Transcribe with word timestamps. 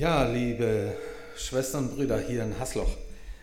Ja, 0.00 0.24
liebe 0.24 0.96
Schwestern 1.36 1.88
und 1.88 1.96
Brüder 1.96 2.18
hier 2.18 2.42
in 2.42 2.58
Hasloch. 2.58 2.88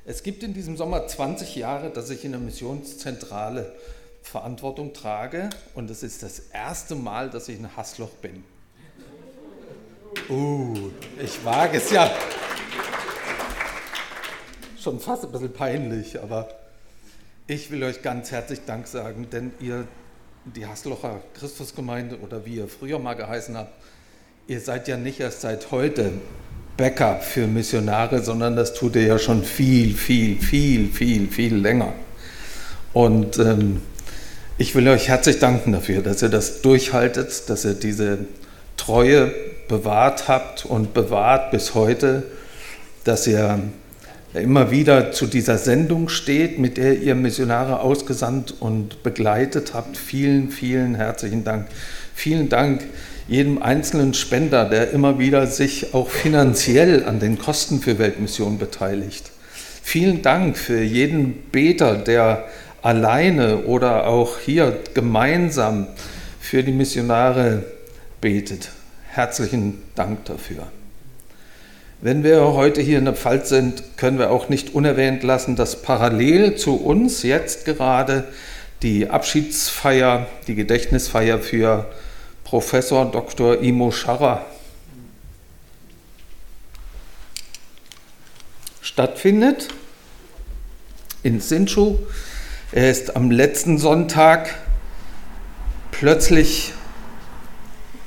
Es 0.06 0.24
gibt 0.24 0.42
in 0.42 0.56
diesem 0.56 0.76
Sommer 0.76 1.06
20 1.06 1.56
Jahre, 1.56 1.92
dass 1.92 2.10
ich 2.10 2.26
in 2.26 2.32
der 2.32 2.42
Missionszentrale 2.42 3.76
Verantwortung 4.23 4.91
trage 4.91 5.51
und 5.75 5.91
es 5.91 6.01
ist 6.01 6.23
das 6.23 6.39
erste 6.51 6.96
Mal, 6.96 7.29
dass 7.29 7.47
ich 7.47 7.59
in 7.59 7.78
Hasloch 7.78 8.09
bin. 8.09 8.43
Uh, 10.29 10.89
ich 11.23 11.46
wage 11.46 11.78
es 11.78 11.92
ja. 11.92 12.10
Schon 14.81 14.99
fast 14.99 15.26
ein 15.26 15.31
bisschen 15.31 15.53
peinlich, 15.53 16.20
aber 16.20 16.49
ich 17.45 17.70
will 17.70 17.84
euch 17.84 18.02
ganz 18.02 18.31
herzlich 18.31 18.62
Dank 18.66 18.88
sagen, 18.88 19.30
denn 19.31 19.52
ihr, 19.59 19.88
die 20.44 20.66
Haslocher 20.66 21.21
Christusgemeinde 21.35 22.17
oder 22.21 22.48
wie 22.48 22.55
ihr 22.55 22.67
früher 22.67 22.98
mal 22.98 23.13
geheißen 23.13 23.55
habt, 23.55 23.80
ihr 24.48 24.59
seid 24.59 24.88
ja 24.88 24.98
nicht 24.98 25.20
erst 25.20 25.41
seit 25.41 25.70
heute 25.70 26.13
Backup 26.77 27.23
für 27.23 27.48
Missionare, 27.48 28.23
sondern 28.23 28.55
das 28.55 28.73
tut 28.73 28.95
ihr 28.95 29.04
ja 29.04 29.20
schon 29.20 29.44
viel, 29.44 29.95
viel, 29.95 30.40
viel, 30.40 30.90
viel, 30.90 31.27
viel 31.27 31.55
länger. 31.55 31.94
Und 32.94 33.40
ähm, 33.40 33.81
ich 34.59 34.76
will 34.76 34.88
euch 34.88 35.08
herzlich 35.08 35.40
danken 35.40 35.71
dafür, 35.71 36.02
dass 36.02 36.21
ihr 36.21 36.30
das 36.30 36.62
durchhaltet, 36.62 37.49
dass 37.49 37.66
ihr 37.66 37.73
diese 37.73 38.20
Treue 38.77 39.34
bewahrt 39.68 40.27
habt 40.27 40.66
und 40.66 40.94
bewahrt 40.94 41.52
bis 41.52 41.73
heute, 41.73 42.23
dass 43.04 43.27
ihr 43.27 43.59
immer 44.34 44.71
wieder 44.71 45.12
zu 45.12 45.26
dieser 45.26 45.57
Sendung 45.57 46.09
steht, 46.09 46.59
mit 46.59 46.77
der 46.77 46.99
ihr 46.99 47.16
Missionare 47.16 47.80
ausgesandt 47.80 48.54
und 48.59 49.04
begleitet 49.04 49.73
habt. 49.73 49.98
Vielen, 49.98 50.49
vielen 50.52 50.96
herzlichen 50.96 51.44
Dank. 51.44 51.68
Vielen 52.13 52.49
Dank 52.49 52.84
jedem 53.27 53.62
einzelnen 53.62 54.13
Spender, 54.13 54.66
der 54.66 54.91
immer 54.91 55.20
wieder 55.20 55.48
sich 55.48 55.94
auch 55.94 56.09
finanziell 56.09 57.04
an 57.05 57.20
den 57.20 57.38
Kosten 57.38 57.81
für 57.81 57.99
Weltmission 57.99 58.58
beteiligt. 58.58 59.31
Vielen 59.84 60.21
Dank 60.21 60.57
für 60.57 60.82
jeden 60.82 61.34
Beter, 61.52 61.96
der 61.96 62.46
alleine 62.82 63.65
oder 63.65 64.07
auch 64.07 64.39
hier 64.39 64.79
gemeinsam 64.93 65.87
für 66.39 66.63
die 66.63 66.71
Missionare 66.71 67.63
betet. 68.21 68.69
Herzlichen 69.09 69.81
Dank 69.95 70.25
dafür. 70.25 70.67
Wenn 71.99 72.23
wir 72.23 72.41
heute 72.53 72.81
hier 72.81 72.99
in 72.99 73.05
der 73.05 73.15
Pfalz 73.15 73.49
sind, 73.49 73.97
können 73.97 74.19
wir 74.19 74.30
auch 74.30 74.49
nicht 74.49 74.75
unerwähnt 74.75 75.23
lassen, 75.23 75.55
dass 75.55 75.81
parallel 75.81 76.55
zu 76.55 76.75
uns 76.75 77.23
jetzt 77.23 77.65
gerade 77.65 78.25
die 78.83 79.09
Abschiedsfeier, 79.09 80.27
die 80.47 80.53
Gedächtnisfeier 80.53 81.39
für 81.39 81.87
Professor 82.49 83.03
Dr. 83.11 83.61
Imo 83.61 83.91
Scharrer 83.91 84.45
stattfindet 88.81 89.67
in 91.23 91.41
Sinchu. 91.41 91.97
Er 92.71 92.89
ist 92.89 93.17
am 93.17 93.31
letzten 93.31 93.77
Sonntag 93.77 94.55
plötzlich 95.91 96.71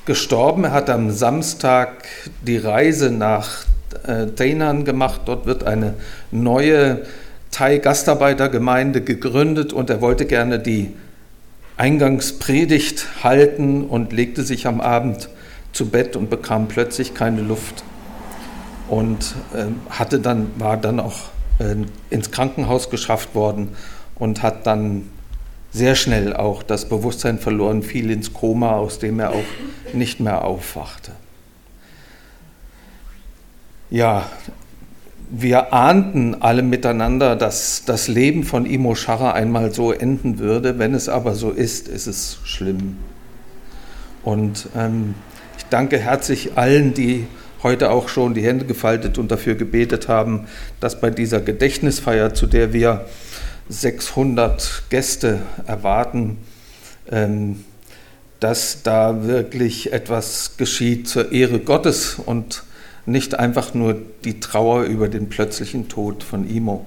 gestorben. 0.05 0.63
Er 0.63 0.71
hat 0.71 0.89
am 0.89 1.11
Samstag 1.11 2.05
die 2.41 2.57
Reise 2.57 3.11
nach 3.11 3.65
äh, 4.07 4.25
Dainan 4.25 4.85
gemacht. 4.85 5.21
Dort 5.25 5.45
wird 5.45 5.65
eine 5.65 5.93
neue 6.31 7.05
Thai-Gastarbeitergemeinde 7.51 9.01
gegründet 9.01 9.71
und 9.71 9.91
er 9.91 10.01
wollte 10.01 10.25
gerne 10.25 10.57
die 10.57 10.95
Eingangspredigt 11.81 13.23
halten 13.23 13.85
und 13.85 14.13
legte 14.13 14.43
sich 14.43 14.67
am 14.67 14.81
Abend 14.81 15.29
zu 15.73 15.89
Bett 15.89 16.15
und 16.15 16.29
bekam 16.29 16.67
plötzlich 16.67 17.15
keine 17.15 17.41
Luft 17.41 17.83
und 18.87 19.33
äh, 19.55 19.65
hatte 19.89 20.19
dann, 20.19 20.51
war 20.59 20.77
dann 20.77 20.99
auch 20.99 21.29
äh, 21.57 21.75
ins 22.11 22.29
Krankenhaus 22.29 22.91
geschafft 22.91 23.33
worden 23.33 23.69
und 24.13 24.43
hat 24.43 24.67
dann 24.67 25.09
sehr 25.71 25.95
schnell 25.95 26.35
auch 26.35 26.61
das 26.61 26.87
Bewusstsein 26.87 27.39
verloren, 27.39 27.81
fiel 27.81 28.11
ins 28.11 28.31
Koma, 28.31 28.73
aus 28.73 28.99
dem 28.99 29.19
er 29.19 29.31
auch 29.31 29.93
nicht 29.93 30.19
mehr 30.19 30.43
aufwachte. 30.43 31.13
Ja, 33.89 34.29
wir 35.33 35.73
ahnten 35.73 36.41
alle 36.41 36.61
miteinander, 36.61 37.37
dass 37.37 37.83
das 37.85 38.09
Leben 38.09 38.43
von 38.43 38.65
Imo 38.65 38.95
Scharrer 38.95 39.33
einmal 39.33 39.73
so 39.73 39.93
enden 39.93 40.39
würde. 40.39 40.77
Wenn 40.77 40.93
es 40.93 41.07
aber 41.07 41.35
so 41.35 41.51
ist, 41.51 41.87
ist 41.87 42.07
es 42.07 42.39
schlimm. 42.43 42.97
Und 44.23 44.67
ähm, 44.75 45.15
ich 45.57 45.63
danke 45.65 45.97
herzlich 45.97 46.57
allen, 46.57 46.93
die 46.93 47.27
heute 47.63 47.91
auch 47.91 48.09
schon 48.09 48.33
die 48.33 48.43
Hände 48.43 48.65
gefaltet 48.65 49.17
und 49.17 49.31
dafür 49.31 49.55
gebetet 49.55 50.09
haben, 50.09 50.47
dass 50.81 50.99
bei 50.99 51.09
dieser 51.09 51.39
Gedächtnisfeier, 51.39 52.33
zu 52.33 52.45
der 52.45 52.73
wir 52.73 53.05
600 53.69 54.83
Gäste 54.89 55.43
erwarten, 55.65 56.39
ähm, 57.09 57.63
dass 58.41 58.83
da 58.83 59.25
wirklich 59.25 59.93
etwas 59.93 60.57
geschieht 60.57 61.07
zur 61.07 61.31
Ehre 61.31 61.59
Gottes 61.59 62.17
und 62.25 62.63
nicht 63.05 63.39
einfach 63.39 63.73
nur 63.73 64.01
die 64.23 64.39
Trauer 64.39 64.83
über 64.83 65.09
den 65.09 65.29
plötzlichen 65.29 65.89
Tod 65.89 66.23
von 66.23 66.49
Imo. 66.49 66.85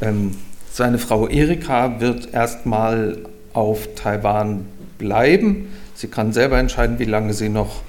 Ähm, 0.00 0.36
seine 0.72 0.98
Frau 0.98 1.28
Erika 1.28 2.00
wird 2.00 2.32
erstmal 2.32 3.18
auf 3.52 3.88
Taiwan 3.96 4.66
bleiben. 4.98 5.68
Sie 5.94 6.08
kann 6.08 6.32
selber 6.32 6.58
entscheiden, 6.58 6.98
wie 6.98 7.04
lange 7.04 7.34
sie 7.34 7.48
noch 7.48 7.82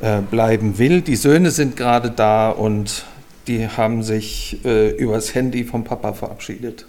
äh, 0.00 0.20
bleiben 0.20 0.78
will. 0.78 1.02
Die 1.02 1.16
Söhne 1.16 1.50
sind 1.50 1.76
gerade 1.76 2.10
da 2.10 2.50
und 2.50 3.04
die 3.46 3.68
haben 3.68 4.02
sich 4.02 4.64
äh, 4.64 4.90
übers 4.90 5.34
Handy 5.34 5.64
vom 5.64 5.84
Papa 5.84 6.12
verabschiedet. 6.12 6.86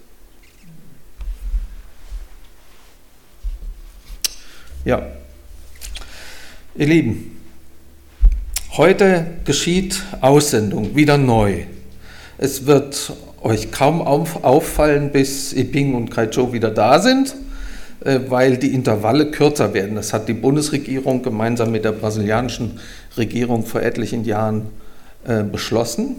Ja, 4.86 5.06
ihr 6.76 6.88
Lieben, 6.88 7.41
Heute 8.78 9.26
geschieht 9.44 10.02
Aussendung 10.22 10.96
wieder 10.96 11.18
neu. 11.18 11.66
Es 12.38 12.68
wird 12.68 13.12
euch 13.42 13.70
kaum 13.70 14.02
auffallen, 14.02 15.12
bis 15.12 15.52
Iping 15.52 15.94
und 15.94 16.10
Kaicho 16.10 16.54
wieder 16.54 16.72
da 16.72 17.00
sind, 17.00 17.36
äh, 18.06 18.22
weil 18.30 18.56
die 18.56 18.74
Intervalle 18.74 19.30
kürzer 19.30 19.74
werden. 19.74 19.96
Das 19.96 20.14
hat 20.14 20.30
die 20.30 20.34
Bundesregierung 20.34 21.22
gemeinsam 21.22 21.74
mit 21.74 21.84
der 21.84 21.92
brasilianischen 21.92 22.80
Regierung 23.18 23.66
vor 23.66 23.82
etlichen 23.82 24.24
Jahren 24.24 24.68
äh, 25.28 25.44
beschlossen. 25.44 26.16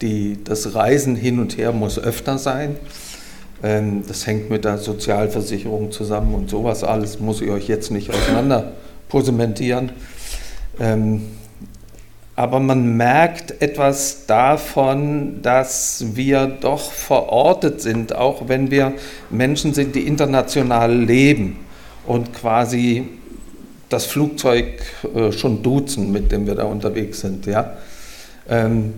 Die, 0.00 0.38
das 0.44 0.76
Reisen 0.76 1.16
hin 1.16 1.40
und 1.40 1.58
her 1.58 1.72
muss 1.72 1.98
öfter 1.98 2.38
sein. 2.38 2.76
Ähm, 3.64 4.04
das 4.06 4.24
hängt 4.24 4.50
mit 4.50 4.64
der 4.64 4.78
Sozialversicherung 4.78 5.90
zusammen 5.90 6.32
und 6.36 6.48
sowas 6.48 6.84
alles 6.84 7.18
muss 7.18 7.40
ich 7.40 7.50
euch 7.50 7.66
jetzt 7.66 7.90
nicht 7.90 8.10
auseinander 8.10 8.74
posementieren. 9.08 9.90
Ähm, 10.78 11.22
aber 12.38 12.60
man 12.60 12.96
merkt 12.96 13.60
etwas 13.60 14.26
davon, 14.26 15.42
dass 15.42 16.04
wir 16.14 16.46
doch 16.46 16.92
verortet 16.92 17.80
sind, 17.80 18.14
auch 18.14 18.46
wenn 18.46 18.70
wir 18.70 18.92
Menschen 19.28 19.74
sind, 19.74 19.96
die 19.96 20.06
international 20.06 20.94
leben 20.94 21.56
und 22.06 22.32
quasi 22.32 23.08
das 23.88 24.06
Flugzeug 24.06 24.66
äh, 25.16 25.32
schon 25.32 25.64
duzen, 25.64 26.12
mit 26.12 26.30
dem 26.30 26.46
wir 26.46 26.54
da 26.54 26.62
unterwegs 26.62 27.22
sind. 27.22 27.44
Ja? 27.46 27.72
Ähm, 28.48 28.94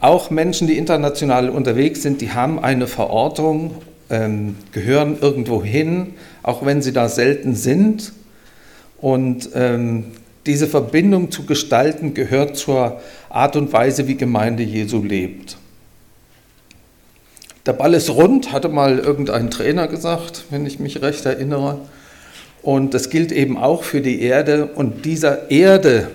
auch 0.00 0.30
Menschen, 0.30 0.66
die 0.66 0.78
international 0.78 1.50
unterwegs 1.50 2.00
sind, 2.00 2.22
die 2.22 2.32
haben 2.32 2.58
eine 2.58 2.86
Verortung, 2.86 3.74
ähm, 4.08 4.56
gehören 4.72 5.18
irgendwo 5.20 5.62
hin, 5.62 6.14
auch 6.42 6.64
wenn 6.64 6.80
sie 6.80 6.94
da 6.94 7.10
selten 7.10 7.54
sind. 7.54 8.14
Und 8.98 9.50
ähm, 9.54 10.12
diese 10.46 10.66
Verbindung 10.66 11.30
zu 11.30 11.44
gestalten 11.44 12.14
gehört 12.14 12.56
zur 12.56 13.00
Art 13.28 13.56
und 13.56 13.72
Weise, 13.72 14.08
wie 14.08 14.16
Gemeinde 14.16 14.62
Jesu 14.62 15.02
lebt. 15.02 15.56
Der 17.66 17.74
Ball 17.74 17.92
ist 17.94 18.08
rund, 18.10 18.52
hatte 18.52 18.68
mal 18.68 18.98
irgendein 18.98 19.50
Trainer 19.50 19.86
gesagt, 19.86 20.44
wenn 20.50 20.64
ich 20.64 20.78
mich 20.78 21.02
recht 21.02 21.26
erinnere. 21.26 21.78
Und 22.62 22.94
das 22.94 23.10
gilt 23.10 23.32
eben 23.32 23.58
auch 23.58 23.84
für 23.84 24.00
die 24.00 24.22
Erde. 24.22 24.66
Und 24.66 25.04
dieser 25.04 25.50
Erde 25.50 26.10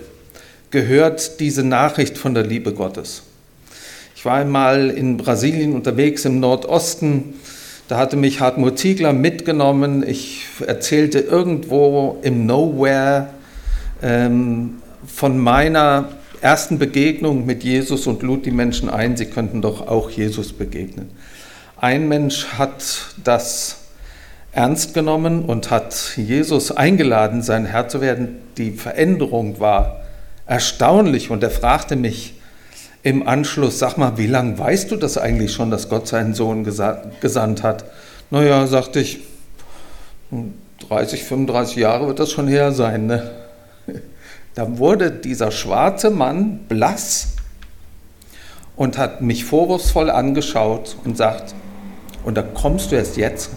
gehört 0.72 1.40
diese 1.40 1.64
Nachricht 1.64 2.18
von 2.18 2.34
der 2.34 2.44
Liebe 2.44 2.74
Gottes. 2.74 3.24
Ich 4.16 4.26
war 4.26 4.38
einmal 4.38 4.90
in 4.90 5.18
Brasilien 5.18 5.74
unterwegs 5.74 6.26
im 6.26 6.40
Nordosten. 6.40 7.36
Da 7.88 7.98
hatte 7.98 8.18
mich 8.18 8.40
Hartmut 8.40 8.80
Ziegler 8.80 9.14
mitgenommen. 9.14 10.04
Ich 10.08 10.46
erzählte 10.66 11.20
irgendwo 11.20 12.18
im 12.24 12.48
Nowhere 12.48 13.28
ähm, 14.02 14.82
von 15.06 15.38
meiner 15.38 16.10
ersten 16.42 16.78
Begegnung 16.78 17.46
mit 17.46 17.64
Jesus 17.64 18.08
und 18.08 18.22
lud 18.22 18.46
die 18.46 18.52
Menschen 18.52 18.90
ein, 18.90 19.18
sie 19.18 19.26
könnten 19.26 19.62
doch 19.62 19.88
auch 19.88 20.10
Jesus 20.10 20.54
begegnen. 20.54 21.10
Ein 21.78 22.08
Mensch 22.08 22.46
hat 22.58 23.16
das 23.24 23.78
ernst 24.52 24.94
genommen 24.94 25.46
und 25.46 25.70
hat 25.70 26.14
Jesus 26.16 26.72
eingeladen, 26.72 27.42
sein 27.42 27.66
Herr 27.66 27.90
zu 27.90 28.00
werden. 28.00 28.38
Die 28.58 28.72
Veränderung 28.72 29.60
war 29.60 30.02
erstaunlich. 30.48 31.30
Und 31.30 31.44
er 31.44 31.52
fragte 31.52 31.96
mich 31.96 32.36
im 33.04 33.28
Anschluss, 33.28 33.80
sag 33.80 33.98
mal, 33.98 34.18
wie 34.18 34.28
lange 34.28 34.58
weißt 34.58 34.92
du 34.92 34.96
das 34.96 35.18
eigentlich 35.18 35.52
schon, 35.52 35.72
dass 35.72 35.90
Gott 35.90 36.08
seinen 36.08 36.34
Sohn 36.34 36.64
gesandt 36.64 37.64
hat? 37.64 37.86
Naja, 38.32 38.66
sagte 38.68 39.02
ich, 39.02 39.20
30, 40.88 41.24
35 41.24 41.76
Jahre 41.76 42.08
wird 42.08 42.20
das 42.20 42.32
schon 42.32 42.48
her 42.48 42.72
sein. 42.72 43.08
Ne? 43.08 43.30
Da 44.56 44.78
wurde 44.78 45.12
dieser 45.12 45.52
schwarze 45.52 46.10
Mann 46.10 46.60
blass 46.70 47.34
und 48.78 48.98
hat 48.98 49.22
mich 49.22 49.44
vorwurfsvoll 49.44 50.10
angeschaut 50.10 50.96
und 51.04 51.18
sagt, 51.18 51.54
und 52.24 52.36
da 52.36 52.42
kommst 52.42 52.92
du 52.92 52.96
erst 52.96 53.18
jetzt? 53.18 53.52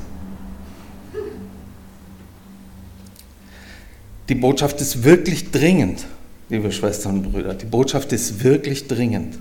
Die 4.28 4.34
Botschaft 4.34 4.80
ist 4.80 5.04
wirklich 5.04 5.52
dringend, 5.52 6.04
liebe 6.50 6.70
Schwestern 6.70 7.18
und 7.18 7.32
Brüder. 7.32 7.54
Die 7.54 7.64
Botschaft 7.64 8.12
ist 8.12 8.44
wirklich 8.44 8.88
dringend. 8.88 9.38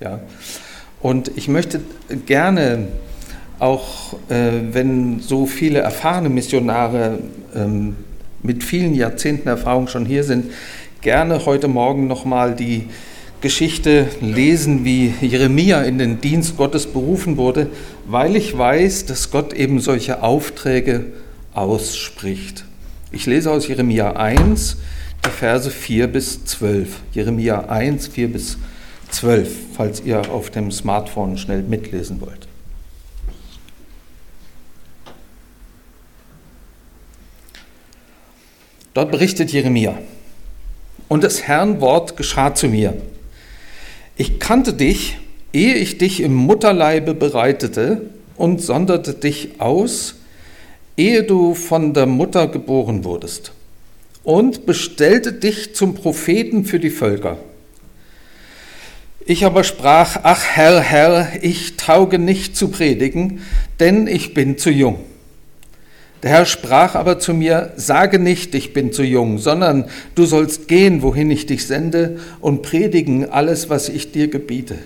Ja? 0.00 0.20
Und 1.00 1.32
ich 1.36 1.48
möchte 1.48 1.80
gerne 2.26 2.86
auch, 3.58 4.12
äh, 4.28 4.52
wenn 4.70 5.20
so 5.20 5.46
viele 5.46 5.80
erfahrene 5.80 6.28
Missionare 6.28 7.18
ähm, 7.54 7.96
mit 8.42 8.64
vielen 8.64 8.94
Jahrzehnten 8.94 9.48
Erfahrung 9.48 9.88
schon 9.88 10.06
hier 10.06 10.24
sind, 10.24 10.52
gerne 11.00 11.44
heute 11.46 11.68
Morgen 11.68 12.06
nochmal 12.06 12.54
die 12.54 12.88
Geschichte 13.40 14.08
lesen, 14.20 14.84
wie 14.84 15.14
Jeremia 15.20 15.82
in 15.82 15.98
den 15.98 16.20
Dienst 16.20 16.56
Gottes 16.56 16.86
berufen 16.86 17.36
wurde, 17.36 17.68
weil 18.06 18.34
ich 18.34 18.56
weiß, 18.56 19.06
dass 19.06 19.30
Gott 19.30 19.52
eben 19.52 19.78
solche 19.78 20.22
Aufträge 20.22 21.06
ausspricht. 21.54 22.64
Ich 23.12 23.26
lese 23.26 23.52
aus 23.52 23.68
Jeremia 23.68 24.16
1, 24.16 24.78
die 25.24 25.30
Verse 25.30 25.70
4 25.70 26.08
bis 26.08 26.44
12. 26.44 27.00
Jeremia 27.12 27.60
1, 27.68 28.08
4 28.08 28.32
bis 28.32 28.58
12, 29.10 29.48
falls 29.72 30.02
ihr 30.04 30.30
auf 30.30 30.50
dem 30.50 30.72
Smartphone 30.72 31.38
schnell 31.38 31.62
mitlesen 31.62 32.20
wollt. 32.20 32.47
Dort 38.98 39.12
berichtet 39.12 39.52
Jeremia. 39.52 39.96
Und 41.06 41.22
das 41.22 41.44
Herrn 41.44 41.80
Wort 41.80 42.16
geschah 42.16 42.56
zu 42.56 42.66
mir. 42.66 42.94
Ich 44.16 44.40
kannte 44.40 44.72
dich, 44.72 45.18
ehe 45.52 45.74
ich 45.74 45.98
dich 45.98 46.18
im 46.18 46.34
Mutterleibe 46.34 47.14
bereitete 47.14 48.10
und 48.34 48.60
sonderte 48.60 49.14
dich 49.14 49.60
aus, 49.60 50.16
ehe 50.96 51.22
du 51.22 51.54
von 51.54 51.94
der 51.94 52.06
Mutter 52.06 52.48
geboren 52.48 53.04
wurdest, 53.04 53.52
und 54.24 54.66
bestellte 54.66 55.32
dich 55.32 55.76
zum 55.76 55.94
Propheten 55.94 56.64
für 56.64 56.80
die 56.80 56.90
Völker. 56.90 57.38
Ich 59.24 59.44
aber 59.44 59.62
sprach, 59.62 60.18
ach 60.24 60.42
Herr, 60.42 60.80
Herr, 60.80 61.28
ich 61.40 61.76
tauge 61.76 62.18
nicht 62.18 62.56
zu 62.56 62.66
predigen, 62.66 63.42
denn 63.78 64.08
ich 64.08 64.34
bin 64.34 64.58
zu 64.58 64.70
jung. 64.70 64.98
Der 66.22 66.30
Herr 66.30 66.46
sprach 66.46 66.96
aber 66.96 67.20
zu 67.20 67.32
mir, 67.32 67.72
sage 67.76 68.18
nicht, 68.18 68.54
ich 68.54 68.72
bin 68.72 68.92
zu 68.92 69.04
jung, 69.04 69.38
sondern 69.38 69.84
du 70.16 70.24
sollst 70.26 70.66
gehen, 70.66 71.02
wohin 71.02 71.30
ich 71.30 71.46
dich 71.46 71.66
sende, 71.66 72.18
und 72.40 72.62
predigen 72.62 73.30
alles, 73.30 73.70
was 73.70 73.88
ich 73.88 74.10
dir 74.10 74.28
gebiete. 74.28 74.76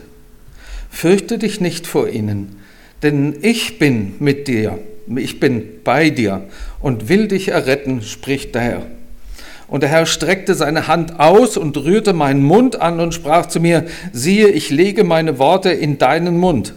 Fürchte 0.91 1.39
dich 1.39 1.61
nicht 1.61 1.87
vor 1.87 2.09
ihnen, 2.09 2.57
denn 3.03 3.37
ich 3.41 3.79
bin 3.79 4.15
mit 4.19 4.47
dir, 4.47 4.79
ich 5.17 5.41
bin 5.41 5.65
bei 5.85 6.11
dir 6.11 6.43
und 6.81 7.09
will 7.09 7.29
dich 7.29 7.49
erretten, 7.49 8.03
spricht 8.03 8.55
der 8.55 8.63
Herr. 8.63 8.87
Und 9.69 9.83
der 9.83 9.89
Herr 9.89 10.05
streckte 10.05 10.55
seine 10.55 10.87
Hand 10.87 11.19
aus 11.19 11.57
und 11.57 11.79
rührte 11.79 12.13
meinen 12.13 12.43
Mund 12.43 12.79
an 12.79 13.01
und 13.01 13.15
sprach 13.15 13.47
zu 13.47 13.59
mir, 13.59 13.87
siehe, 14.13 14.49
ich 14.49 14.69
lege 14.69 15.03
meine 15.03 15.39
Worte 15.39 15.71
in 15.71 15.97
deinen 15.97 16.37
Mund. 16.37 16.75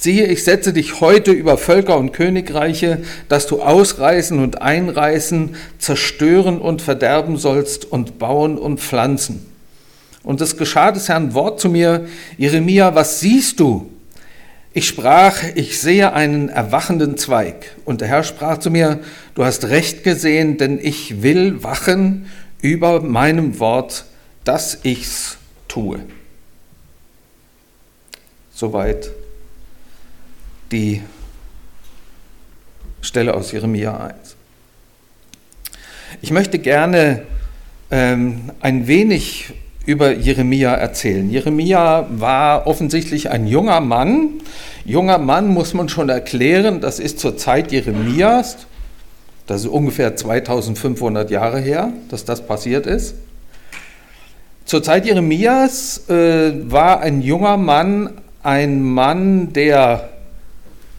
Siehe, 0.00 0.28
ich 0.28 0.44
setze 0.44 0.72
dich 0.72 1.02
heute 1.02 1.30
über 1.30 1.58
Völker 1.58 1.98
und 1.98 2.12
Königreiche, 2.12 3.02
dass 3.28 3.46
du 3.46 3.60
ausreißen 3.60 4.38
und 4.38 4.62
einreißen, 4.62 5.56
zerstören 5.78 6.58
und 6.58 6.80
verderben 6.80 7.36
sollst 7.36 7.84
und 7.84 8.18
bauen 8.18 8.56
und 8.56 8.80
pflanzen. 8.80 9.44
Und 10.22 10.40
es 10.40 10.56
geschah 10.56 10.90
des 10.90 11.10
Herrn 11.10 11.34
Wort 11.34 11.60
zu 11.60 11.68
mir, 11.68 12.06
Jeremia, 12.38 12.94
was 12.94 13.20
siehst 13.20 13.60
du? 13.60 13.90
Ich 14.72 14.88
sprach, 14.88 15.42
ich 15.54 15.78
sehe 15.78 16.14
einen 16.14 16.48
erwachenden 16.48 17.18
Zweig. 17.18 17.76
Und 17.84 18.00
der 18.00 18.08
Herr 18.08 18.22
sprach 18.22 18.56
zu 18.56 18.70
mir, 18.70 19.00
du 19.34 19.44
hast 19.44 19.66
recht 19.66 20.02
gesehen, 20.02 20.56
denn 20.56 20.78
ich 20.80 21.20
will 21.22 21.62
wachen 21.62 22.30
über 22.62 23.02
meinem 23.02 23.58
Wort, 23.58 24.06
dass 24.44 24.78
ich's 24.82 25.36
tue. 25.68 26.00
Soweit 28.54 29.10
die 30.72 31.02
Stelle 33.00 33.34
aus 33.34 33.52
Jeremia 33.52 33.96
1. 33.96 34.36
Ich 36.22 36.30
möchte 36.30 36.58
gerne 36.58 37.22
ähm, 37.90 38.50
ein 38.60 38.86
wenig 38.86 39.52
über 39.86 40.12
Jeremia 40.12 40.74
erzählen. 40.74 41.30
Jeremia 41.30 42.06
war 42.10 42.66
offensichtlich 42.66 43.30
ein 43.30 43.46
junger 43.46 43.80
Mann. 43.80 44.40
Junger 44.84 45.18
Mann 45.18 45.48
muss 45.48 45.74
man 45.74 45.88
schon 45.88 46.08
erklären, 46.08 46.80
das 46.80 46.98
ist 46.98 47.18
zur 47.18 47.36
Zeit 47.36 47.72
Jeremias, 47.72 48.58
das 49.46 49.62
ist 49.62 49.68
ungefähr 49.68 50.14
2500 50.14 51.30
Jahre 51.30 51.58
her, 51.58 51.92
dass 52.08 52.24
das 52.24 52.46
passiert 52.46 52.86
ist. 52.86 53.14
Zur 54.64 54.82
Zeit 54.82 55.06
Jeremias 55.06 56.08
äh, 56.08 56.70
war 56.70 57.00
ein 57.00 57.22
junger 57.22 57.56
Mann 57.56 58.20
ein 58.42 58.82
Mann, 58.82 59.52
der 59.52 60.09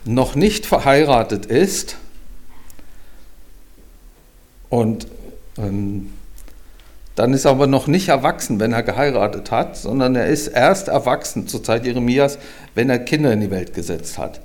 noch 0.06 0.36
nicht 0.36 0.66
verheiratet 0.66 1.46
ist 1.46 1.98
und 4.70 5.08
ähm, 5.58 6.12
dann 7.16 7.34
ist 7.34 7.46
er 7.46 7.52
aber 7.52 7.68
noch 7.68 7.88
nicht 7.88 8.08
erwachsen, 8.08 8.60
wenn 8.60 8.72
er 8.72 8.84
geheiratet 8.84 9.52
hat, 9.52 9.76
sondern 9.78 10.16
er 10.16 10.28
ist 10.28 10.48
erst 10.48 10.88
erwachsen 10.88 11.48
zur 11.48 11.64
Zeit 11.64 11.86
Jeremias, 11.86 12.40
wenn 12.74 12.90
er 12.90 13.00
Kinder 13.00 13.34
in 13.34 13.42
die 13.42 13.52
Welt 13.52 13.74
gesetzt 13.74 14.18
hat. 14.18 14.40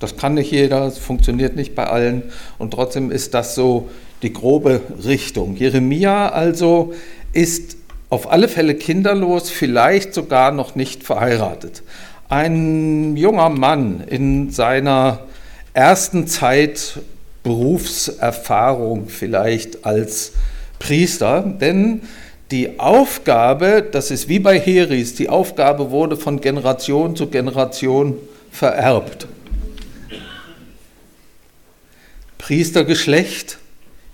Das 0.00 0.16
kann 0.16 0.34
nicht 0.34 0.50
jeder, 0.50 0.86
es 0.86 0.98
funktioniert 0.98 1.54
nicht 1.54 1.74
bei 1.74 1.86
allen 1.86 2.24
und 2.58 2.72
trotzdem 2.72 3.10
ist 3.10 3.34
das 3.34 3.54
so 3.54 3.88
die 4.22 4.32
grobe 4.32 4.80
Richtung. 5.04 5.56
Jeremia 5.56 6.30
also 6.30 6.94
ist 7.32 7.76
auf 8.08 8.30
alle 8.30 8.48
Fälle 8.48 8.74
kinderlos, 8.74 9.50
vielleicht 9.50 10.14
sogar 10.14 10.52
noch 10.52 10.74
nicht 10.74 11.02
verheiratet 11.02 11.82
ein 12.28 13.16
junger 13.16 13.48
Mann 13.48 14.02
in 14.06 14.50
seiner 14.50 15.20
ersten 15.74 16.26
Zeit 16.26 17.00
Berufserfahrung 17.42 19.08
vielleicht 19.08 19.84
als 19.84 20.32
Priester, 20.78 21.42
denn 21.42 22.02
die 22.50 22.78
Aufgabe, 22.78 23.86
das 23.90 24.10
ist 24.10 24.28
wie 24.28 24.38
bei 24.38 24.58
Heris, 24.58 25.14
die 25.14 25.28
Aufgabe 25.28 25.90
wurde 25.90 26.16
von 26.16 26.40
Generation 26.40 27.16
zu 27.16 27.28
Generation 27.28 28.16
vererbt. 28.50 29.26
Priestergeschlecht, 32.38 33.58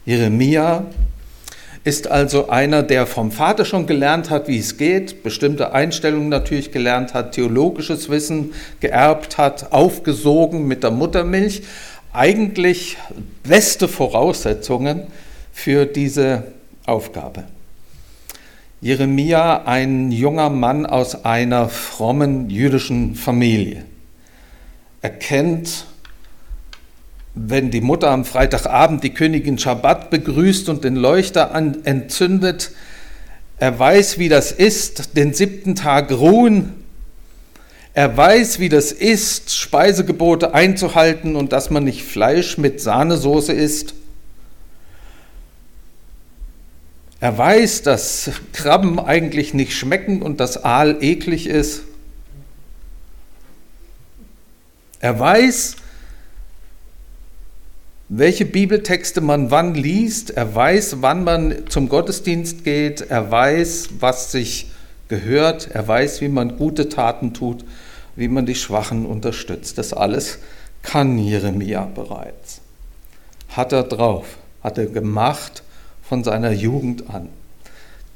Jeremia, 0.07 0.87
ist 1.85 2.09
also 2.09 2.49
einer, 2.49 2.83
der 2.83 3.07
vom 3.07 3.33
Vater 3.33 3.65
schon 3.65 3.87
gelernt 3.87 4.31
hat, 4.31 4.47
wie 4.47 4.59
es 4.59 4.77
geht, 4.77 5.23
bestimmte 5.23 5.73
Einstellungen 5.73 6.29
natürlich 6.29 6.71
gelernt 6.71 7.13
hat, 7.13 7.33
theologisches 7.33 8.09
Wissen 8.09 8.53
geerbt 8.81 9.37
hat, 9.37 9.73
aufgesogen 9.73 10.69
mit 10.69 10.85
der 10.85 10.93
Muttermilch. 10.93 11.63
Eigentlich 12.13 12.99
beste 13.43 13.89
Voraussetzungen 13.89 15.09
für 15.53 15.87
diese 15.87 16.45
Aufgabe. 16.87 17.45
Jeremia, 18.81 19.63
ein 19.65 20.13
junger 20.13 20.51
Mann 20.51 20.87
aus 20.87 21.25
einer 21.25 21.69
frommen 21.69 22.51
jüdischen 22.51 23.15
Familie. 23.15 23.85
Er 25.01 25.11
kennt 25.11 25.87
wenn 27.35 27.71
die 27.71 27.81
Mutter 27.81 28.11
am 28.11 28.25
Freitagabend 28.25 29.03
die 29.03 29.15
Königin 29.15 29.59
Schabbat 29.59 30.11
begrüßt 30.11 30.69
und 30.69 30.85
den 30.85 30.97
Leuchter 30.97 31.55
an, 31.55 31.85
entzündet, 31.85 32.73
er 33.59 33.79
weiß, 33.79 34.19
wie 34.19 34.29
das 34.29 34.53
ist, 34.53 35.17
den 35.17 35.33
siebten 35.33 35.75
Tag 35.75 36.11
ruhen. 36.11 36.75
Er 37.95 38.17
weiß, 38.17 38.59
wie 38.59 38.69
das 38.69 38.91
ist, 38.91 39.55
Speisegebote 39.55 40.55
einzuhalten 40.55 41.37
und 41.37 41.53
dass 41.53 41.71
man 41.71 41.85
nicht 41.85 42.03
Fleisch 42.03 42.59
mit 42.59 42.81
Sahnesoße 42.81 43.53
isst. 43.53 43.95
Er 47.21 47.39
weiß, 47.39 47.83
dass 47.83 48.33
Krabben 48.53 48.99
eigentlich 48.99 49.55
nicht 49.55 49.75
schmecken 49.75 50.23
und 50.23 50.41
dass 50.41 50.65
Aal 50.65 51.03
eklig 51.03 51.47
ist. 51.47 51.83
Er 54.99 55.21
weiß, 55.21 55.77
welche 58.15 58.45
Bibeltexte 58.45 59.23
man 59.23 59.51
wann 59.51 59.75
liest. 59.75 60.33
Er 60.33 60.55
weiß, 60.55 60.99
wann 61.01 61.25
man 61.25 61.67
zum 61.71 61.89
Gottesdienst 61.89 62.63
geht. 62.63 63.01
Er 63.01 63.31
weiß, 63.31 63.89
was 64.01 64.31
sich 64.31 64.71
gehört. 65.09 65.71
Er 65.73 65.89
weiß, 65.89 66.21
wie 66.21 66.29
man 66.29 66.59
gute 66.59 66.91
Taten 66.91 67.33
tut, 67.33 67.65
wie 68.15 68.29
man 68.29 68.45
die 68.45 68.55
Schwachen 68.55 69.07
unterstützt. 69.07 69.79
Das 69.79 69.95
alles 69.95 70.41
kann 70.83 71.17
Jeremia 71.17 71.89
bereits. 71.95 72.61
Hat 73.49 73.73
er 73.73 73.85
drauf, 73.85 74.27
hat 74.63 74.77
er 74.77 74.87
gemacht 74.87 75.63
von 76.03 76.23
seiner 76.23 76.53
Jugend 76.53 77.09
an. 77.09 77.31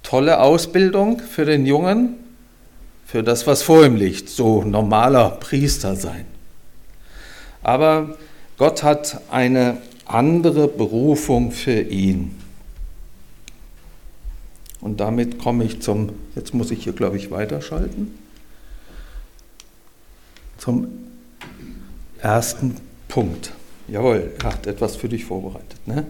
Tolle 0.03 0.41
Ausbildung 0.41 1.21
für 1.21 1.47
den 1.47 1.65
Jungen, 1.65 2.17
für 3.07 3.23
das, 3.23 3.47
was 3.47 3.63
vor 3.63 3.87
ihm 3.87 3.97
liegt, 3.97 4.29
so 4.29 4.63
normaler 4.63 5.31
Priester 5.31 5.97
sein. 5.97 6.27
Aber 7.63 8.17
Gott 8.59 8.83
hat 8.83 9.21
eine 9.31 9.77
andere 10.07 10.69
Berufung 10.69 11.53
für 11.53 11.81
ihn. 11.81 12.37
Und 14.81 15.01
damit 15.01 15.39
komme 15.39 15.65
ich 15.65 15.81
zum, 15.83 16.11
jetzt 16.35 16.55
muss 16.55 16.71
ich 16.71 16.85
hier, 16.85 16.93
glaube 16.93 17.17
ich, 17.17 17.31
weiterschalten, 17.31 18.17
zum 20.59 20.89
ersten 22.21 22.77
Punkt. 23.09 23.53
Jawohl, 23.89 24.33
er 24.39 24.53
hat 24.53 24.67
etwas 24.67 24.97
für 24.97 25.09
dich 25.09 25.25
vorbereitet. 25.25 25.87
Ne? 25.87 26.07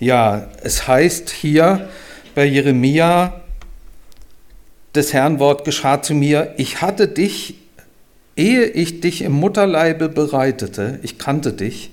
Ja, 0.00 0.50
es 0.62 0.86
heißt 0.86 1.30
hier 1.30 1.88
bei 2.34 2.44
Jeremia, 2.44 3.42
des 4.94 5.12
Herrn 5.12 5.38
Wort 5.38 5.64
geschah 5.64 6.02
zu 6.02 6.14
mir, 6.14 6.54
ich 6.58 6.82
hatte 6.82 7.08
dich, 7.08 7.54
ehe 8.36 8.64
ich 8.64 9.00
dich 9.00 9.22
im 9.22 9.32
Mutterleibe 9.32 10.08
bereitete, 10.08 10.98
ich 11.02 11.18
kannte 11.18 11.52
dich 11.52 11.90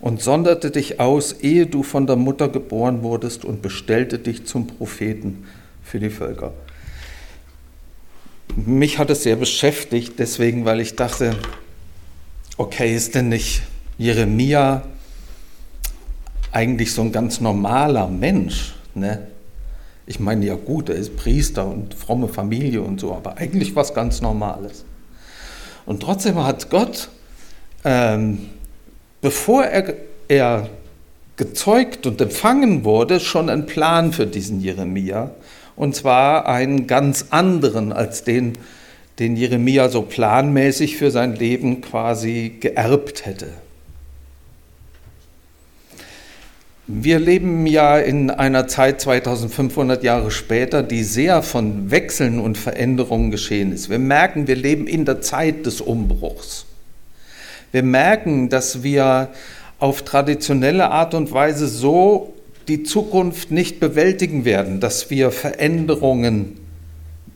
und 0.00 0.22
sonderte 0.22 0.70
dich 0.70 1.00
aus, 1.00 1.32
ehe 1.32 1.66
du 1.66 1.82
von 1.82 2.06
der 2.06 2.16
Mutter 2.16 2.48
geboren 2.48 3.02
wurdest 3.02 3.44
und 3.44 3.62
bestellte 3.62 4.18
dich 4.18 4.46
zum 4.46 4.66
Propheten 4.66 5.44
für 5.82 5.98
die 5.98 6.10
Völker 6.10 6.52
mich 8.56 8.98
hat 8.98 9.10
es 9.10 9.22
sehr 9.22 9.36
beschäftigt, 9.36 10.14
deswegen, 10.18 10.64
weil 10.64 10.80
ich 10.80 10.96
dachte, 10.96 11.36
okay, 12.56 12.94
ist 12.94 13.14
denn 13.14 13.28
nicht 13.28 13.62
Jeremia 13.98 14.82
eigentlich 16.52 16.92
so 16.92 17.02
ein 17.02 17.12
ganz 17.12 17.40
normaler 17.40 18.08
Mensch? 18.08 18.74
Ne? 18.94 19.26
Ich 20.06 20.18
meine, 20.18 20.44
ja 20.46 20.54
gut, 20.54 20.88
er 20.88 20.96
ist 20.96 21.16
Priester 21.16 21.66
und 21.66 21.94
fromme 21.94 22.28
Familie 22.28 22.82
und 22.82 23.00
so, 23.00 23.14
aber 23.14 23.36
eigentlich 23.38 23.76
was 23.76 23.94
ganz 23.94 24.20
Normales. 24.20 24.84
Und 25.90 26.04
trotzdem 26.04 26.36
hat 26.46 26.70
Gott, 26.70 27.08
ähm, 27.84 28.50
bevor 29.22 29.64
er, 29.64 29.94
er 30.28 30.68
gezeugt 31.36 32.06
und 32.06 32.20
empfangen 32.20 32.84
wurde, 32.84 33.18
schon 33.18 33.50
einen 33.50 33.66
Plan 33.66 34.12
für 34.12 34.28
diesen 34.28 34.60
Jeremia 34.60 35.32
und 35.74 35.96
zwar 35.96 36.46
einen 36.46 36.86
ganz 36.86 37.26
anderen 37.30 37.92
als 37.92 38.22
den, 38.22 38.52
den 39.18 39.34
Jeremia 39.34 39.88
so 39.88 40.02
planmäßig 40.02 40.96
für 40.96 41.10
sein 41.10 41.34
Leben 41.34 41.80
quasi 41.80 42.58
geerbt 42.60 43.26
hätte. 43.26 43.48
Wir 46.92 47.20
leben 47.20 47.66
ja 47.66 47.98
in 47.98 48.30
einer 48.30 48.66
Zeit 48.66 49.00
2500 49.00 50.02
Jahre 50.02 50.32
später, 50.32 50.82
die 50.82 51.04
sehr 51.04 51.40
von 51.44 51.92
Wechseln 51.92 52.40
und 52.40 52.58
Veränderungen 52.58 53.30
geschehen 53.30 53.72
ist. 53.72 53.90
Wir 53.90 54.00
merken, 54.00 54.48
wir 54.48 54.56
leben 54.56 54.88
in 54.88 55.04
der 55.04 55.20
Zeit 55.20 55.66
des 55.66 55.80
Umbruchs. 55.80 56.66
Wir 57.70 57.84
merken, 57.84 58.48
dass 58.48 58.82
wir 58.82 59.28
auf 59.78 60.02
traditionelle 60.02 60.90
Art 60.90 61.14
und 61.14 61.30
Weise 61.30 61.68
so 61.68 62.34
die 62.66 62.82
Zukunft 62.82 63.52
nicht 63.52 63.78
bewältigen 63.78 64.44
werden, 64.44 64.80
dass 64.80 65.10
wir 65.10 65.30
Veränderungen 65.30 66.56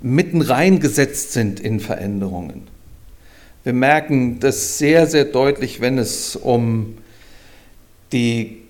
mitten 0.03 0.43
reingesetzt 0.43 1.33
sind 1.33 1.61
in 1.61 1.79
Veränderungen. 1.79 2.67
Wir 3.63 3.73
merken 3.73 4.41
das 4.41 4.79
sehr, 4.79 5.07
sehr 5.07 5.27
deutlich, 5.27 5.81
wenn 5.81 5.99
es 5.99 6.35
um 6.35 6.99
die 8.13 8.63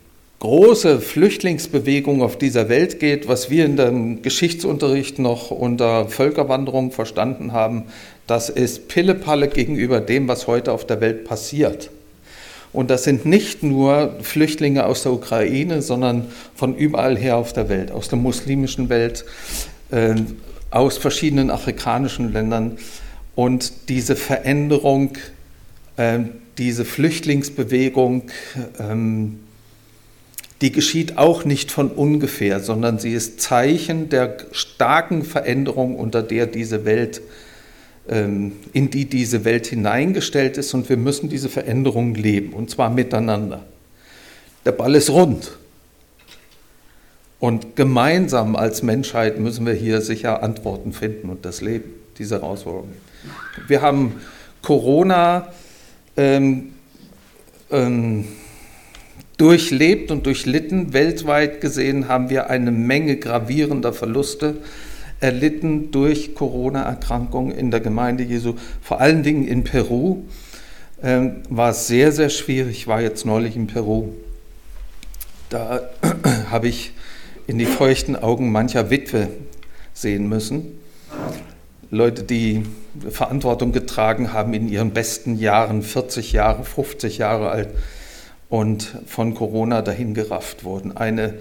große 0.44 1.00
Flüchtlingsbewegung 1.00 2.20
auf 2.20 2.36
dieser 2.36 2.68
Welt 2.68 3.00
geht, 3.00 3.28
was 3.28 3.48
wir 3.48 3.64
in 3.64 3.78
dem 3.78 4.20
Geschichtsunterricht 4.20 5.18
noch 5.18 5.50
unter 5.50 6.06
Völkerwanderung 6.10 6.92
verstanden 6.92 7.52
haben, 7.52 7.84
das 8.26 8.50
ist 8.50 8.88
Pillepalle 8.88 9.48
gegenüber 9.48 10.02
dem, 10.02 10.28
was 10.28 10.46
heute 10.46 10.72
auf 10.72 10.86
der 10.86 11.00
Welt 11.00 11.24
passiert. 11.24 11.88
Und 12.74 12.90
das 12.90 13.04
sind 13.04 13.24
nicht 13.24 13.62
nur 13.62 14.16
Flüchtlinge 14.20 14.84
aus 14.84 15.04
der 15.04 15.12
Ukraine, 15.12 15.80
sondern 15.80 16.26
von 16.54 16.76
überall 16.76 17.16
her 17.16 17.38
auf 17.38 17.54
der 17.54 17.70
Welt, 17.70 17.90
aus 17.90 18.10
der 18.10 18.18
muslimischen 18.18 18.90
Welt, 18.90 19.24
äh, 19.92 20.14
aus 20.70 20.98
verschiedenen 20.98 21.50
afrikanischen 21.50 22.34
Ländern. 22.34 22.76
Und 23.34 23.88
diese 23.88 24.14
Veränderung, 24.14 25.12
äh, 25.96 26.18
diese 26.58 26.84
Flüchtlingsbewegung, 26.84 28.24
ähm, 28.78 29.38
die 30.64 30.72
geschieht 30.72 31.18
auch 31.18 31.44
nicht 31.44 31.70
von 31.70 31.90
ungefähr, 31.90 32.58
sondern 32.58 32.98
sie 32.98 33.12
ist 33.12 33.38
Zeichen 33.38 34.08
der 34.08 34.38
starken 34.52 35.22
Veränderung, 35.22 35.94
unter 35.94 36.22
der 36.22 36.46
diese 36.46 36.86
Welt 36.86 37.20
ähm, 38.08 38.52
in 38.72 38.88
die 38.88 39.04
diese 39.04 39.44
Welt 39.44 39.66
hineingestellt 39.66 40.56
ist 40.56 40.72
und 40.72 40.88
wir 40.88 40.96
müssen 40.96 41.28
diese 41.28 41.50
Veränderung 41.50 42.14
leben 42.14 42.54
und 42.54 42.70
zwar 42.70 42.88
miteinander. 42.88 43.66
Der 44.64 44.72
Ball 44.72 44.94
ist 44.94 45.10
rund. 45.10 45.52
Und 47.40 47.76
gemeinsam 47.76 48.56
als 48.56 48.82
Menschheit 48.82 49.38
müssen 49.38 49.66
wir 49.66 49.74
hier 49.74 50.00
sicher 50.00 50.42
Antworten 50.42 50.94
finden 50.94 51.28
und 51.28 51.44
das 51.44 51.60
Leben, 51.60 51.90
diese 52.16 52.36
Herausforderungen. 52.36 52.96
Wir 53.68 53.82
haben 53.82 54.14
Corona 54.62 55.48
ähm, 56.16 56.72
ähm, 57.70 58.28
durchlebt 59.36 60.10
und 60.10 60.26
durchlitten. 60.26 60.92
Weltweit 60.92 61.60
gesehen 61.60 62.08
haben 62.08 62.30
wir 62.30 62.50
eine 62.50 62.70
Menge 62.70 63.16
gravierender 63.16 63.92
Verluste 63.92 64.56
erlitten 65.20 65.90
durch 65.90 66.34
Corona-Erkrankungen 66.34 67.56
in 67.56 67.70
der 67.70 67.80
Gemeinde 67.80 68.24
Jesu, 68.24 68.54
vor 68.82 69.00
allen 69.00 69.22
Dingen 69.22 69.46
in 69.46 69.64
Peru. 69.64 70.24
Ähm, 71.02 71.36
war 71.48 71.70
es 71.70 71.86
sehr, 71.86 72.12
sehr 72.12 72.30
schwierig. 72.30 72.78
Ich 72.78 72.86
war 72.86 73.00
jetzt 73.00 73.24
neulich 73.24 73.56
in 73.56 73.66
Peru. 73.66 74.08
Da 75.48 75.88
habe 76.50 76.68
ich 76.68 76.92
in 77.46 77.58
die 77.58 77.66
feuchten 77.66 78.16
Augen 78.16 78.52
mancher 78.52 78.90
Witwe 78.90 79.28
sehen 79.92 80.28
müssen. 80.28 80.78
Leute, 81.90 82.22
die 82.22 82.64
Verantwortung 83.08 83.72
getragen 83.72 84.32
haben 84.32 84.54
in 84.54 84.68
ihren 84.68 84.90
besten 84.90 85.36
Jahren, 85.36 85.82
40 85.82 86.32
Jahre, 86.32 86.64
50 86.64 87.18
Jahre 87.18 87.50
alt 87.50 87.68
und 88.54 88.98
von 89.06 89.34
Corona 89.34 89.82
dahingerafft 89.82 90.62
wurden. 90.62 90.96
Eine 90.96 91.34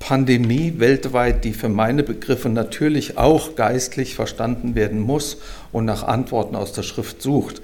Pandemie 0.00 0.74
weltweit, 0.78 1.44
die 1.44 1.52
für 1.52 1.68
meine 1.68 2.02
Begriffe 2.02 2.48
natürlich 2.48 3.16
auch 3.16 3.54
geistlich 3.54 4.16
verstanden 4.16 4.74
werden 4.74 4.98
muss 4.98 5.36
und 5.70 5.84
nach 5.84 6.02
Antworten 6.02 6.56
aus 6.56 6.72
der 6.72 6.82
Schrift 6.82 7.22
sucht. 7.22 7.62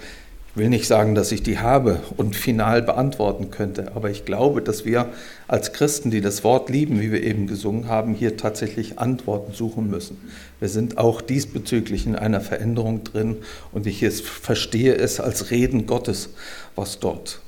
Ich 0.50 0.56
will 0.56 0.68
nicht 0.68 0.86
sagen, 0.86 1.16
dass 1.16 1.32
ich 1.32 1.42
die 1.42 1.58
habe 1.58 1.98
und 2.16 2.36
final 2.36 2.80
beantworten 2.80 3.50
könnte, 3.50 3.90
aber 3.96 4.08
ich 4.08 4.24
glaube, 4.24 4.62
dass 4.62 4.84
wir 4.84 5.08
als 5.48 5.72
Christen, 5.72 6.12
die 6.12 6.20
das 6.20 6.44
Wort 6.44 6.70
lieben, 6.70 7.00
wie 7.00 7.10
wir 7.10 7.24
eben 7.24 7.48
gesungen 7.48 7.88
haben, 7.88 8.14
hier 8.14 8.36
tatsächlich 8.36 9.00
Antworten 9.00 9.52
suchen 9.52 9.90
müssen. 9.90 10.16
Wir 10.60 10.68
sind 10.68 10.98
auch 10.98 11.22
diesbezüglich 11.22 12.06
in 12.06 12.14
einer 12.14 12.40
Veränderung 12.40 13.02
drin 13.02 13.38
und 13.72 13.88
ich 13.88 14.08
verstehe 14.22 14.94
es 14.94 15.18
als 15.18 15.50
Reden 15.50 15.86
Gottes, 15.88 16.28
was 16.76 17.00
dort 17.00 17.40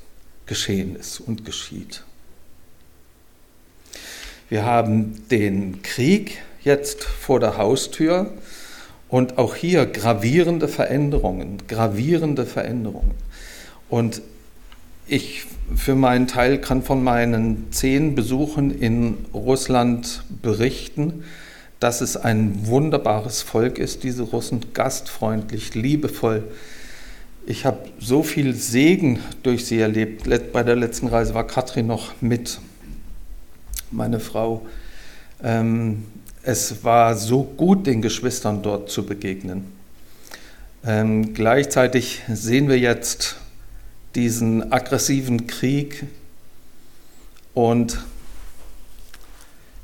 geschehen 0.45 0.95
ist 0.95 1.19
und 1.19 1.45
geschieht. 1.45 2.03
Wir 4.49 4.63
haben 4.63 5.27
den 5.29 5.81
Krieg 5.81 6.37
jetzt 6.63 7.03
vor 7.03 7.39
der 7.39 7.57
Haustür 7.57 8.31
und 9.09 9.37
auch 9.37 9.55
hier 9.55 9.85
gravierende 9.85 10.67
Veränderungen, 10.67 11.57
gravierende 11.67 12.45
Veränderungen. 12.45 13.15
Und 13.89 14.21
ich 15.07 15.45
für 15.75 15.95
meinen 15.95 16.27
Teil 16.27 16.59
kann 16.59 16.83
von 16.83 17.03
meinen 17.03 17.71
zehn 17.71 18.15
Besuchen 18.15 18.71
in 18.77 19.17
Russland 19.33 20.23
berichten, 20.41 21.23
dass 21.79 22.01
es 22.01 22.17
ein 22.17 22.67
wunderbares 22.67 23.41
Volk 23.41 23.77
ist, 23.77 24.03
diese 24.03 24.23
Russen, 24.23 24.73
gastfreundlich, 24.73 25.75
liebevoll. 25.75 26.43
Ich 27.47 27.63
habe 27.63 27.77
so 27.99 28.23
viel 28.23 28.55
Segen 28.55 29.19
durch 29.43 29.67
sie 29.67 29.79
erlebt. 29.79 30.27
Bei 30.51 30.63
der 30.63 30.75
letzten 30.75 31.07
Reise 31.07 31.35
war 31.35 31.45
Katrin 31.45 31.85
noch 31.85 32.19
mit 32.19 32.59
meine 33.91 34.19
Frau. 34.19 34.65
Ähm, 35.43 36.05
es 36.41 36.83
war 36.83 37.15
so 37.15 37.43
gut, 37.43 37.85
den 37.85 38.01
Geschwistern 38.01 38.63
dort 38.63 38.89
zu 38.89 39.05
begegnen. 39.05 39.65
Ähm, 40.83 41.35
gleichzeitig 41.35 42.23
sehen 42.27 42.67
wir 42.67 42.79
jetzt 42.79 43.35
diesen 44.15 44.71
aggressiven 44.71 45.45
Krieg. 45.45 46.07
Und 47.53 47.99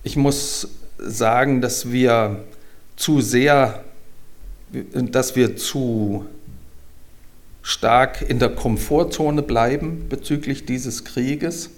ich 0.02 0.16
muss 0.16 0.68
sagen, 0.98 1.62
dass 1.62 1.92
wir 1.92 2.44
zu 2.96 3.22
sehr, 3.22 3.84
dass 4.94 5.36
wir 5.36 5.58
zu 5.58 6.26
stark 7.62 8.22
in 8.28 8.40
der 8.40 8.50
Komfortzone 8.50 9.42
bleiben 9.42 10.08
bezüglich 10.10 10.66
dieses 10.66 11.04
Krieges 11.04 11.70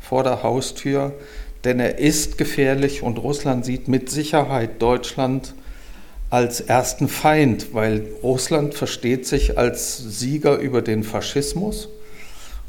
vor 0.00 0.24
der 0.24 0.42
Haustür, 0.42 1.12
denn 1.64 1.78
er 1.78 1.98
ist 1.98 2.38
gefährlich 2.38 3.02
und 3.02 3.18
Russland 3.18 3.64
sieht 3.64 3.86
mit 3.86 4.08
Sicherheit 4.08 4.80
Deutschland 4.80 5.54
als 6.30 6.60
ersten 6.60 7.08
Feind, 7.08 7.74
weil 7.74 8.06
Russland 8.22 8.74
versteht 8.74 9.26
sich 9.26 9.58
als 9.58 9.98
Sieger 9.98 10.58
über 10.58 10.80
den 10.80 11.02
Faschismus. 11.02 11.88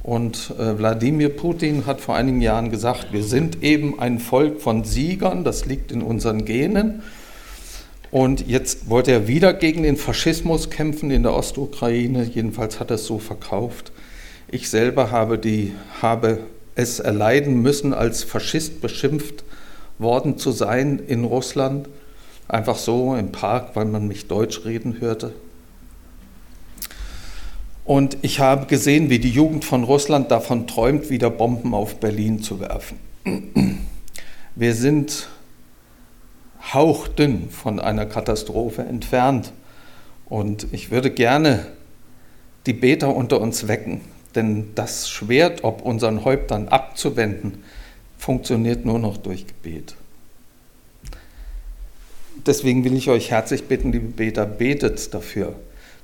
Und 0.04 0.54
äh, 0.58 0.80
Wladimir 0.80 1.30
Putin 1.30 1.86
hat 1.86 2.02
vor 2.02 2.16
einigen 2.16 2.42
Jahren 2.42 2.72
gesagt, 2.72 3.14
wir 3.14 3.24
sind 3.24 3.62
eben 3.62 4.00
ein 4.00 4.18
Volk 4.18 4.60
von 4.60 4.84
Siegern, 4.84 5.44
das 5.44 5.66
liegt 5.68 5.92
in 5.92 6.02
unseren 6.02 6.44
Genen. 6.44 7.04
Und 8.12 8.46
jetzt 8.48 8.90
wollte 8.90 9.12
er 9.12 9.28
wieder 9.28 9.54
gegen 9.54 9.84
den 9.84 9.96
Faschismus 9.96 10.70
kämpfen 10.70 11.12
in 11.12 11.24
der 11.24 11.34
Ostukraine. 11.34 12.24
Jedenfalls 12.24 12.80
hat 12.80 12.92
er 12.92 12.96
es 12.96 13.06
so 13.06 13.20
verkauft. 13.20 13.94
Ich 14.50 14.70
selber 14.70 15.12
habe, 15.12 15.38
die, 15.38 15.74
habe 16.02 16.40
es 16.76 17.00
erleiden 17.00 17.62
müssen, 17.62 17.94
als 17.94 18.24
Faschist 18.24 18.82
beschimpft 18.82 19.46
worden 19.98 20.38
zu 20.38 20.52
sein 20.52 21.00
in 21.08 21.24
Russland. 21.24 21.88
Einfach 22.50 22.76
so 22.76 23.16
im 23.16 23.32
Park, 23.32 23.76
weil 23.76 23.86
man 23.86 24.10
mich 24.10 24.28
Deutsch 24.28 24.66
reden 24.66 25.00
hörte. 25.00 25.32
Und 27.86 28.18
ich 28.22 28.42
habe 28.42 28.66
gesehen, 28.66 29.10
wie 29.10 29.20
die 29.20 29.32
Jugend 29.32 29.64
von 29.64 29.86
Russland 29.86 30.32
davon 30.32 30.68
träumt, 30.68 31.10
wieder 31.10 31.30
Bomben 31.30 31.74
auf 31.74 31.96
Berlin 31.96 32.44
zu 32.44 32.60
werfen. 32.60 33.00
Wir 34.56 34.76
sind 34.76 35.30
hauchdünn 36.62 37.50
von 37.50 37.80
einer 37.80 38.06
Katastrophe 38.06 38.84
entfernt. 38.84 39.54
Und 40.26 40.68
ich 40.72 40.92
würde 40.92 41.12
gerne 41.12 41.68
die 42.66 42.74
Beter 42.74 43.16
unter 43.16 43.42
uns 43.42 43.68
wecken, 43.68 44.02
denn 44.36 44.74
das 44.76 45.10
Schwert, 45.10 45.64
ob 45.64 45.82
unseren 45.82 46.24
Häuptern 46.24 46.68
abzuwenden, 46.68 47.64
funktioniert 48.18 48.86
nur 48.86 49.00
noch 49.00 49.18
durch 49.18 49.48
Gebet. 49.48 49.96
Deswegen 52.46 52.84
will 52.84 52.94
ich 52.96 53.10
euch 53.10 53.32
herzlich 53.32 53.68
bitten, 53.68 53.92
liebe 53.92 54.08
Beter, 54.08 54.46
betet 54.46 55.14
dafür, 55.14 55.56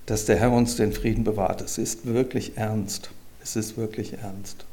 dass 0.05 0.25
der 0.25 0.37
Herr 0.37 0.51
uns 0.51 0.75
den 0.75 0.93
Frieden 0.93 1.23
bewahrt. 1.23 1.61
Es 1.61 1.77
ist 1.77 2.05
wirklich 2.05 2.57
ernst. 2.57 3.11
Es 3.41 3.55
ist 3.55 3.77
wirklich 3.77 4.13
ernst. 4.13 4.65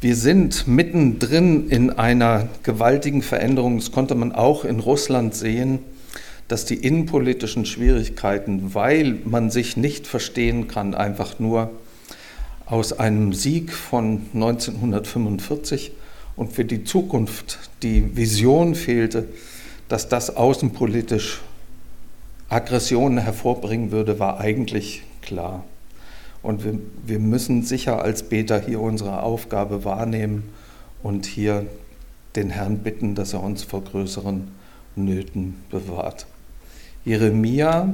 Wir 0.00 0.14
sind 0.14 0.68
mittendrin 0.68 1.70
in 1.70 1.90
einer 1.90 2.48
gewaltigen 2.62 3.20
Veränderung. 3.20 3.78
Das 3.78 3.90
konnte 3.90 4.14
man 4.14 4.30
auch 4.30 4.64
in 4.64 4.78
Russland 4.78 5.34
sehen, 5.34 5.80
dass 6.46 6.64
die 6.64 6.76
innenpolitischen 6.76 7.66
Schwierigkeiten, 7.66 8.74
weil 8.74 9.18
man 9.24 9.50
sich 9.50 9.76
nicht 9.76 10.06
verstehen 10.06 10.68
kann, 10.68 10.94
einfach 10.94 11.40
nur 11.40 11.72
aus 12.64 12.92
einem 12.92 13.32
Sieg 13.32 13.72
von 13.72 14.22
1945 14.34 15.90
und 16.36 16.52
für 16.52 16.64
die 16.64 16.84
Zukunft 16.84 17.58
die 17.82 18.16
Vision 18.16 18.76
fehlte, 18.76 19.26
dass 19.88 20.08
das 20.08 20.36
außenpolitisch 20.36 21.40
Aggressionen 22.48 23.18
hervorbringen 23.18 23.90
würde, 23.90 24.20
war 24.20 24.38
eigentlich 24.38 25.02
klar. 25.22 25.64
Und 26.48 26.64
wir, 26.64 26.78
wir 27.04 27.18
müssen 27.18 27.62
sicher 27.62 28.00
als 28.00 28.22
Beter 28.22 28.58
hier 28.58 28.80
unsere 28.80 29.22
Aufgabe 29.22 29.84
wahrnehmen 29.84 30.44
und 31.02 31.26
hier 31.26 31.66
den 32.36 32.48
Herrn 32.48 32.78
bitten, 32.78 33.14
dass 33.14 33.34
er 33.34 33.42
uns 33.42 33.64
vor 33.64 33.84
größeren 33.84 34.48
Nöten 34.96 35.56
bewahrt. 35.70 36.24
Jeremia 37.04 37.92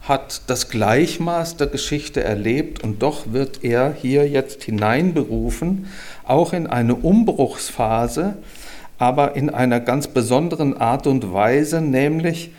hat 0.00 0.44
das 0.46 0.70
Gleichmaß 0.70 1.58
der 1.58 1.66
Geschichte 1.66 2.24
erlebt 2.24 2.82
und 2.82 3.02
doch 3.02 3.34
wird 3.34 3.62
er 3.62 3.92
hier 3.92 4.26
jetzt 4.30 4.64
hineinberufen, 4.64 5.84
auch 6.26 6.54
in 6.54 6.66
eine 6.66 6.94
Umbruchsphase, 6.94 8.38
aber 8.96 9.36
in 9.36 9.50
einer 9.50 9.80
ganz 9.80 10.08
besonderen 10.08 10.74
Art 10.74 11.06
und 11.06 11.34
Weise, 11.34 11.82
nämlich 11.82 12.50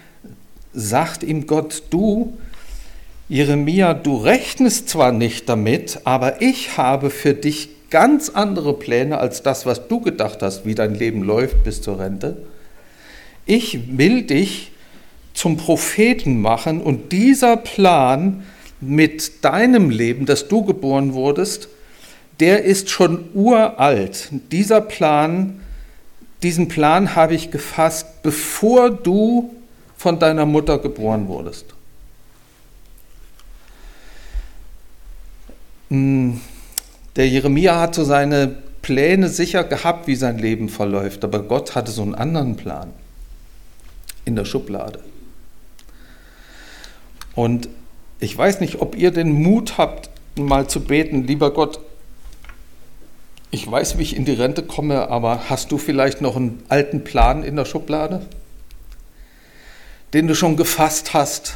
sagt 0.72 1.24
ihm 1.24 1.48
Gott, 1.48 1.82
du 1.90 2.38
Jeremia, 3.28 3.96
du 3.96 4.18
rechnest 4.18 4.88
zwar 4.88 5.12
nicht 5.12 5.50
damit, 5.50 6.02
aber 6.04 6.44
ich 6.44 6.78
habe 6.78 7.10
für 7.10 7.34
dich 7.34 7.70
ganz 7.90 8.30
andere 8.30 8.74
Pläne 8.74 9.18
als 9.18 9.42
das, 9.42 9.66
was 9.66 9.88
du 9.88 10.00
gedacht 10.00 10.44
hast, 10.44 10.66
wie 10.66 10.76
dein 10.76 10.94
Leben 10.94 11.24
läuft 11.24 11.64
bis 11.64 11.82
zur 11.82 12.00
Rente. 12.00 12.38
Ich 13.48 13.98
will 13.98 14.24
dich 14.24 14.72
zum 15.34 15.58
Propheten 15.58 16.40
machen 16.40 16.82
und 16.82 17.12
dieser 17.12 17.58
Plan 17.58 18.44
mit 18.80 19.44
deinem 19.44 19.90
Leben, 19.90 20.28
dass 20.28 20.48
du 20.48 20.64
geboren 20.64 21.14
wurdest, 21.14 21.68
der 22.40 22.64
ist 22.64 22.92
schon 22.92 23.30
uralt. 23.34 24.30
Dieser 24.52 24.82
Plan, 24.82 25.62
diesen 26.44 26.68
Plan 26.68 27.16
habe 27.16 27.34
ich 27.34 27.50
gefasst, 27.50 28.22
bevor 28.22 28.92
du 28.92 29.56
von 29.98 30.20
deiner 30.20 30.46
Mutter 30.46 30.78
geboren 30.78 31.28
wurdest. 31.28 31.75
Der 35.90 37.28
Jeremia 37.30 37.80
hat 37.80 37.96
so 37.96 38.04
seine 38.04 38.56
Pläne 38.82 39.30
sicher 39.30 39.64
gehabt, 39.64 40.08
wie 40.08 40.16
sein 40.16 40.38
Leben 40.38 40.70
verläuft, 40.70 41.24
aber 41.24 41.40
Gott 41.44 41.76
hatte 41.76 41.92
so 41.92 42.02
einen 42.02 42.16
anderen 42.16 42.56
Plan 42.56 42.94
in 44.26 44.36
der 44.36 44.46
Schublade. 44.46 45.00
Und 47.36 47.70
ich 48.20 48.38
weiß 48.38 48.60
nicht, 48.62 48.82
ob 48.82 48.96
ihr 48.96 49.12
den 49.12 49.32
Mut 49.32 49.78
habt, 49.78 50.10
mal 50.38 50.68
zu 50.68 50.82
beten, 50.82 51.26
lieber 51.26 51.52
Gott, 51.52 51.80
ich 53.52 53.70
weiß, 53.70 53.98
wie 53.98 54.04
ich 54.04 54.16
in 54.16 54.26
die 54.26 54.34
Rente 54.34 54.64
komme, 54.64 55.10
aber 55.10 55.50
hast 55.50 55.72
du 55.72 55.78
vielleicht 55.78 56.22
noch 56.22 56.36
einen 56.36 56.62
alten 56.68 57.04
Plan 57.04 57.44
in 57.44 57.56
der 57.56 57.66
Schublade, 57.66 58.26
den 60.14 60.28
du 60.28 60.36
schon 60.36 60.58
gefasst 60.58 61.14
hast, 61.14 61.56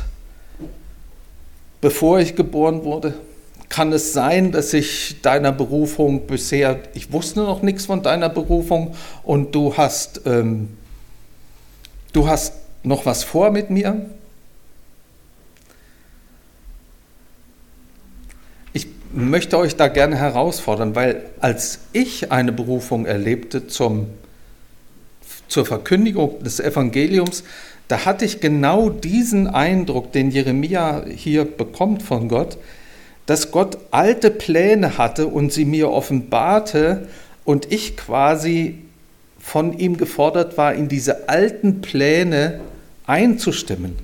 bevor 1.82 2.20
ich 2.20 2.36
geboren 2.36 2.84
wurde? 2.84 3.13
Kann 3.70 3.94
es 3.94 4.14
sein, 4.14 4.52
dass 4.52 4.74
ich 4.74 5.22
deiner 5.22 5.52
Berufung 5.52 6.26
bisher, 6.26 6.80
ich 6.96 7.14
wusste 7.14 7.42
noch 7.42 7.62
nichts 7.62 7.86
von 7.86 8.02
deiner 8.02 8.28
Berufung 8.28 8.96
und 9.24 9.54
du 9.54 9.78
hast, 9.78 10.22
ähm, 10.26 10.70
du 12.12 12.28
hast 12.28 12.54
noch 12.84 13.06
was 13.06 13.24
vor 13.24 13.52
mit 13.52 13.70
mir? 13.70 14.10
Ich 18.74 18.88
möchte 19.14 19.58
euch 19.60 19.76
da 19.76 19.88
gerne 19.88 20.16
herausfordern, 20.16 20.96
weil 20.96 21.26
als 21.40 21.80
ich 21.94 22.32
eine 22.32 22.52
Berufung 22.52 23.06
erlebte 23.06 23.68
zum, 23.68 24.08
zur 25.48 25.68
Verkündigung 25.68 26.44
des 26.44 26.60
Evangeliums, 26.60 27.44
da 27.88 28.06
hatte 28.06 28.26
ich 28.26 28.40
genau 28.40 28.90
diesen 28.90 29.48
Eindruck, 29.48 30.12
den 30.12 30.32
Jeremia 30.32 31.06
hier 31.08 31.46
bekommt 31.46 32.02
von 32.02 32.30
Gott, 32.30 32.58
dass 33.30 33.52
Gott 33.52 33.78
alte 33.92 34.32
Pläne 34.32 34.98
hatte 34.98 35.28
und 35.28 35.54
sie 35.54 35.65
mir 35.65 35.92
offenbarte 35.92 37.08
und 37.46 37.72
ich 37.72 37.96
quasi 37.96 38.80
von 39.39 39.78
ihm 39.78 39.98
gefordert 39.98 40.58
war, 40.58 40.74
in 40.74 40.88
diese 40.88 41.30
alten 41.30 41.82
Pläne 41.82 42.60
einzustimmen. 43.06 43.96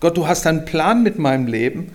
Gott, 0.00 0.16
du 0.16 0.26
hast 0.26 0.46
einen 0.46 0.64
Plan 0.64 1.02
mit 1.02 1.18
meinem 1.18 1.46
Leben. 1.46 1.92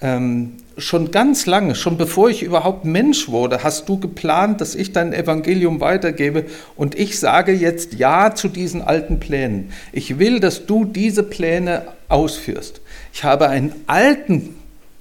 Ähm, 0.00 0.52
schon 0.76 1.10
ganz 1.10 1.46
lange, 1.46 1.74
schon 1.74 1.96
bevor 1.96 2.30
ich 2.30 2.44
überhaupt 2.44 2.84
Mensch 2.84 3.28
wurde, 3.28 3.64
hast 3.64 3.88
du 3.88 3.98
geplant, 3.98 4.60
dass 4.60 4.76
ich 4.76 4.92
dein 4.92 5.12
Evangelium 5.12 5.80
weitergebe 5.80 6.44
und 6.76 6.94
ich 6.94 7.18
sage 7.18 7.50
jetzt 7.50 7.94
Ja 7.94 8.36
zu 8.36 8.46
diesen 8.46 8.82
alten 8.82 9.18
Plänen. 9.18 9.72
Ich 9.90 10.20
will, 10.20 10.38
dass 10.38 10.66
du 10.66 10.84
diese 10.84 11.24
Pläne 11.24 11.88
ausführst. 12.08 12.80
Ich 13.12 13.24
habe 13.24 13.48
einen 13.48 13.72
alten 13.88 14.54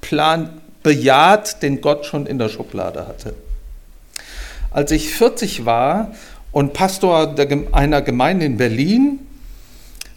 Plan 0.08 0.62
bejaht, 0.84 1.62
den 1.64 1.82
Gott 1.82 2.06
schon 2.06 2.28
in 2.28 2.38
der 2.40 2.48
Schublade 2.48 3.08
hatte. 3.08 3.34
Als 4.72 4.92
ich 4.92 5.10
40 5.14 5.66
war 5.66 6.14
und 6.54 6.72
Pastor 6.72 7.36
einer 7.74 8.02
Gemeinde 8.02 8.46
in 8.46 8.56
Berlin, 8.56 9.20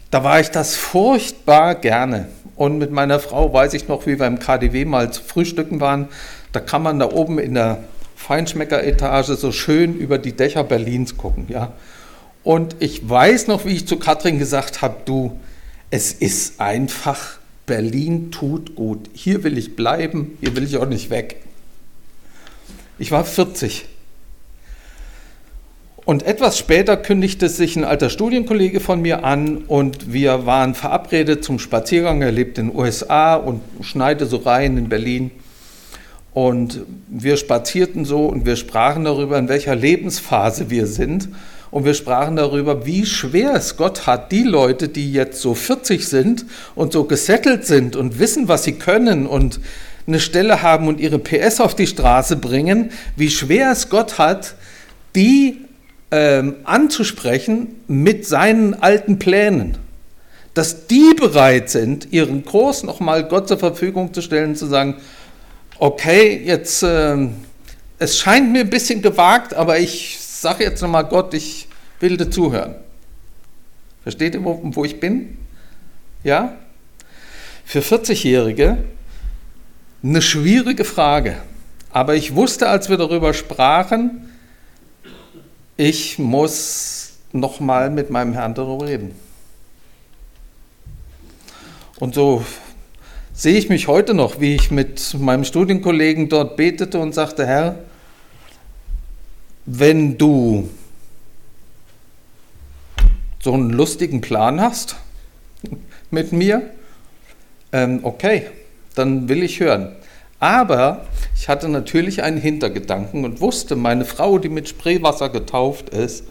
da 0.09 0.23
war 0.23 0.39
ich 0.39 0.49
das 0.49 0.77
furchtbar 0.77 1.75
gerne. 1.75 2.29
Und 2.55 2.77
mit 2.77 2.91
meiner 2.91 3.19
Frau 3.19 3.51
weiß 3.51 3.73
ich 3.73 3.89
noch, 3.89 4.05
wie 4.05 4.17
wir 4.17 4.27
im 4.27 4.39
KDW 4.39 4.85
mal 4.85 5.11
zu 5.11 5.21
frühstücken 5.23 5.81
waren. 5.81 6.07
Da 6.53 6.61
kann 6.61 6.83
man 6.83 6.99
da 6.99 7.11
oben 7.11 7.37
in 7.37 7.55
der 7.55 7.79
Feinschmeckeretage 8.15 9.35
so 9.35 9.51
schön 9.51 9.97
über 9.97 10.19
die 10.19 10.31
Dächer 10.31 10.63
Berlins 10.63 11.17
gucken. 11.17 11.47
Ja. 11.49 11.73
Und 12.43 12.77
ich 12.79 13.09
weiß 13.09 13.47
noch, 13.47 13.65
wie 13.65 13.73
ich 13.73 13.87
zu 13.87 13.97
Katrin 13.97 14.39
gesagt 14.39 14.81
habe, 14.81 14.95
du, 15.03 15.37
es 15.89 16.13
ist 16.13 16.61
einfach 16.61 17.40
Berlin 17.65 18.31
tut 18.31 18.75
gut. 18.75 19.09
Hier 19.13 19.43
will 19.43 19.57
ich 19.57 19.75
bleiben, 19.75 20.37
hier 20.41 20.55
will 20.55 20.63
ich 20.63 20.77
auch 20.77 20.87
nicht 20.87 21.09
weg. 21.09 21.37
Ich 22.99 23.11
war 23.11 23.23
40. 23.23 23.85
Und 26.03 26.23
etwas 26.23 26.57
später 26.57 26.97
kündigte 26.97 27.47
sich 27.47 27.75
ein 27.75 27.83
alter 27.83 28.09
Studienkollege 28.09 28.79
von 28.79 29.01
mir 29.01 29.23
an 29.23 29.57
und 29.59 30.11
wir 30.11 30.45
waren 30.45 30.73
verabredet 30.73 31.43
zum 31.43 31.59
Spaziergang. 31.59 32.21
Er 32.21 32.31
lebt 32.31 32.57
in 32.57 32.69
den 32.69 32.75
USA 32.75 33.35
und 33.35 33.61
schneide 33.81 34.25
so 34.25 34.37
rein 34.37 34.77
in 34.77 34.89
Berlin. 34.89 35.31
Und 36.33 36.81
wir 37.07 37.37
spazierten 37.37 38.05
so 38.05 38.25
und 38.25 38.45
wir 38.45 38.55
sprachen 38.55 39.03
darüber, 39.03 39.37
in 39.37 39.47
welcher 39.47 39.75
Lebensphase 39.75 40.69
wir 40.69 40.87
sind. 40.87 41.29
Und 41.71 41.85
wir 41.85 41.93
sprachen 41.93 42.35
darüber, 42.35 42.85
wie 42.85 43.05
schwer 43.05 43.53
es 43.53 43.77
Gott 43.77 44.05
hat, 44.05 44.31
die 44.33 44.43
Leute, 44.43 44.89
die 44.89 45.13
jetzt 45.13 45.41
so 45.41 45.55
40 45.55 46.05
sind 46.05 46.45
und 46.75 46.91
so 46.91 47.05
gesettelt 47.05 47.65
sind 47.65 47.95
und 47.95 48.19
wissen, 48.19 48.49
was 48.49 48.65
sie 48.65 48.73
können 48.73 49.25
und 49.25 49.61
eine 50.05 50.19
Stelle 50.19 50.61
haben 50.61 50.89
und 50.89 50.99
ihre 50.99 51.17
PS 51.17 51.61
auf 51.61 51.73
die 51.73 51.87
Straße 51.87 52.35
bringen, 52.35 52.91
wie 53.15 53.29
schwer 53.29 53.71
es 53.71 53.87
Gott 53.87 54.17
hat, 54.17 54.55
die 55.15 55.61
ähm, 56.11 56.55
anzusprechen 56.65 57.75
mit 57.87 58.25
seinen 58.25 58.73
alten 58.73 59.17
Plänen. 59.17 59.77
Dass 60.53 60.87
die 60.87 61.13
bereit 61.17 61.69
sind, 61.69 62.11
ihren 62.11 62.43
Kurs 62.43 62.83
nochmal 62.83 63.23
Gott 63.23 63.47
zur 63.47 63.57
Verfügung 63.57 64.13
zu 64.13 64.21
stellen, 64.21 64.57
zu 64.57 64.65
sagen, 64.65 64.97
okay, 65.79 66.41
jetzt, 66.43 66.83
äh, 66.83 67.15
es 67.97 68.19
scheint 68.19 68.51
mir 68.51 68.61
ein 68.61 68.69
bisschen 68.69 69.01
gewagt, 69.01 69.53
aber 69.53 69.79
ich 69.79 70.19
sage 70.41 70.63
jetzt 70.63 70.81
nochmal 70.81 71.05
Gott, 71.05 71.33
ich 71.33 71.67
will 71.99 72.17
dir 72.17 72.29
zuhören. 72.29 72.75
Versteht 74.03 74.33
ihr, 74.33 74.43
wo, 74.43 74.59
wo 74.63 74.83
ich 74.83 74.99
bin? 74.99 75.37
Ja? 76.23 76.57
Für 77.63 77.79
40-Jährige 77.79 78.79
eine 80.03 80.21
schwierige 80.21 80.83
Frage. 80.83 81.37
Aber 81.91 82.15
ich 82.15 82.35
wusste, 82.35 82.69
als 82.69 82.89
wir 82.89 82.97
darüber 82.97 83.35
sprachen, 83.35 84.31
ich 85.77 86.17
muss 86.17 87.13
nochmal 87.31 87.91
mit 87.91 88.09
meinem 88.09 88.33
Herrn 88.33 88.55
darüber 88.55 88.87
reden. 88.87 89.13
Und 91.99 92.15
so 92.15 92.43
sehe 93.31 93.57
ich 93.57 93.69
mich 93.69 93.87
heute 93.87 94.15
noch, 94.15 94.39
wie 94.39 94.55
ich 94.55 94.71
mit 94.71 95.15
meinem 95.19 95.43
Studienkollegen 95.43 96.29
dort 96.29 96.57
betete 96.57 96.97
und 96.97 97.13
sagte, 97.13 97.45
Herr, 97.45 97.75
wenn 99.77 100.17
du 100.17 100.69
so 103.39 103.53
einen 103.53 103.69
lustigen 103.69 104.19
Plan 104.19 104.59
hast 104.59 104.97
mit 106.11 106.33
mir, 106.33 106.71
ähm, 107.71 108.01
okay, 108.03 108.47
dann 108.95 109.29
will 109.29 109.43
ich 109.43 109.59
hören. 109.61 109.95
Aber 110.39 111.05
ich 111.37 111.47
hatte 111.47 111.69
natürlich 111.69 112.23
einen 112.23 112.37
Hintergedanken 112.37 113.23
und 113.23 113.39
wusste, 113.39 113.75
meine 113.75 114.05
Frau, 114.05 114.39
die 114.39 114.49
mit 114.49 114.67
Spreewasser 114.67 115.29
getauft 115.29 115.89
ist, 115.89 116.25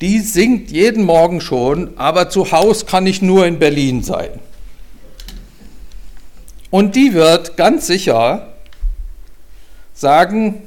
die 0.00 0.20
singt 0.20 0.70
jeden 0.70 1.04
Morgen 1.04 1.40
schon, 1.40 1.98
aber 1.98 2.30
zu 2.30 2.52
Hause 2.52 2.86
kann 2.86 3.06
ich 3.06 3.20
nur 3.20 3.46
in 3.46 3.58
Berlin 3.58 4.02
sein. 4.02 4.30
Und 6.70 6.96
die 6.96 7.12
wird 7.12 7.56
ganz 7.56 7.86
sicher 7.86 8.54
sagen, 9.94 10.62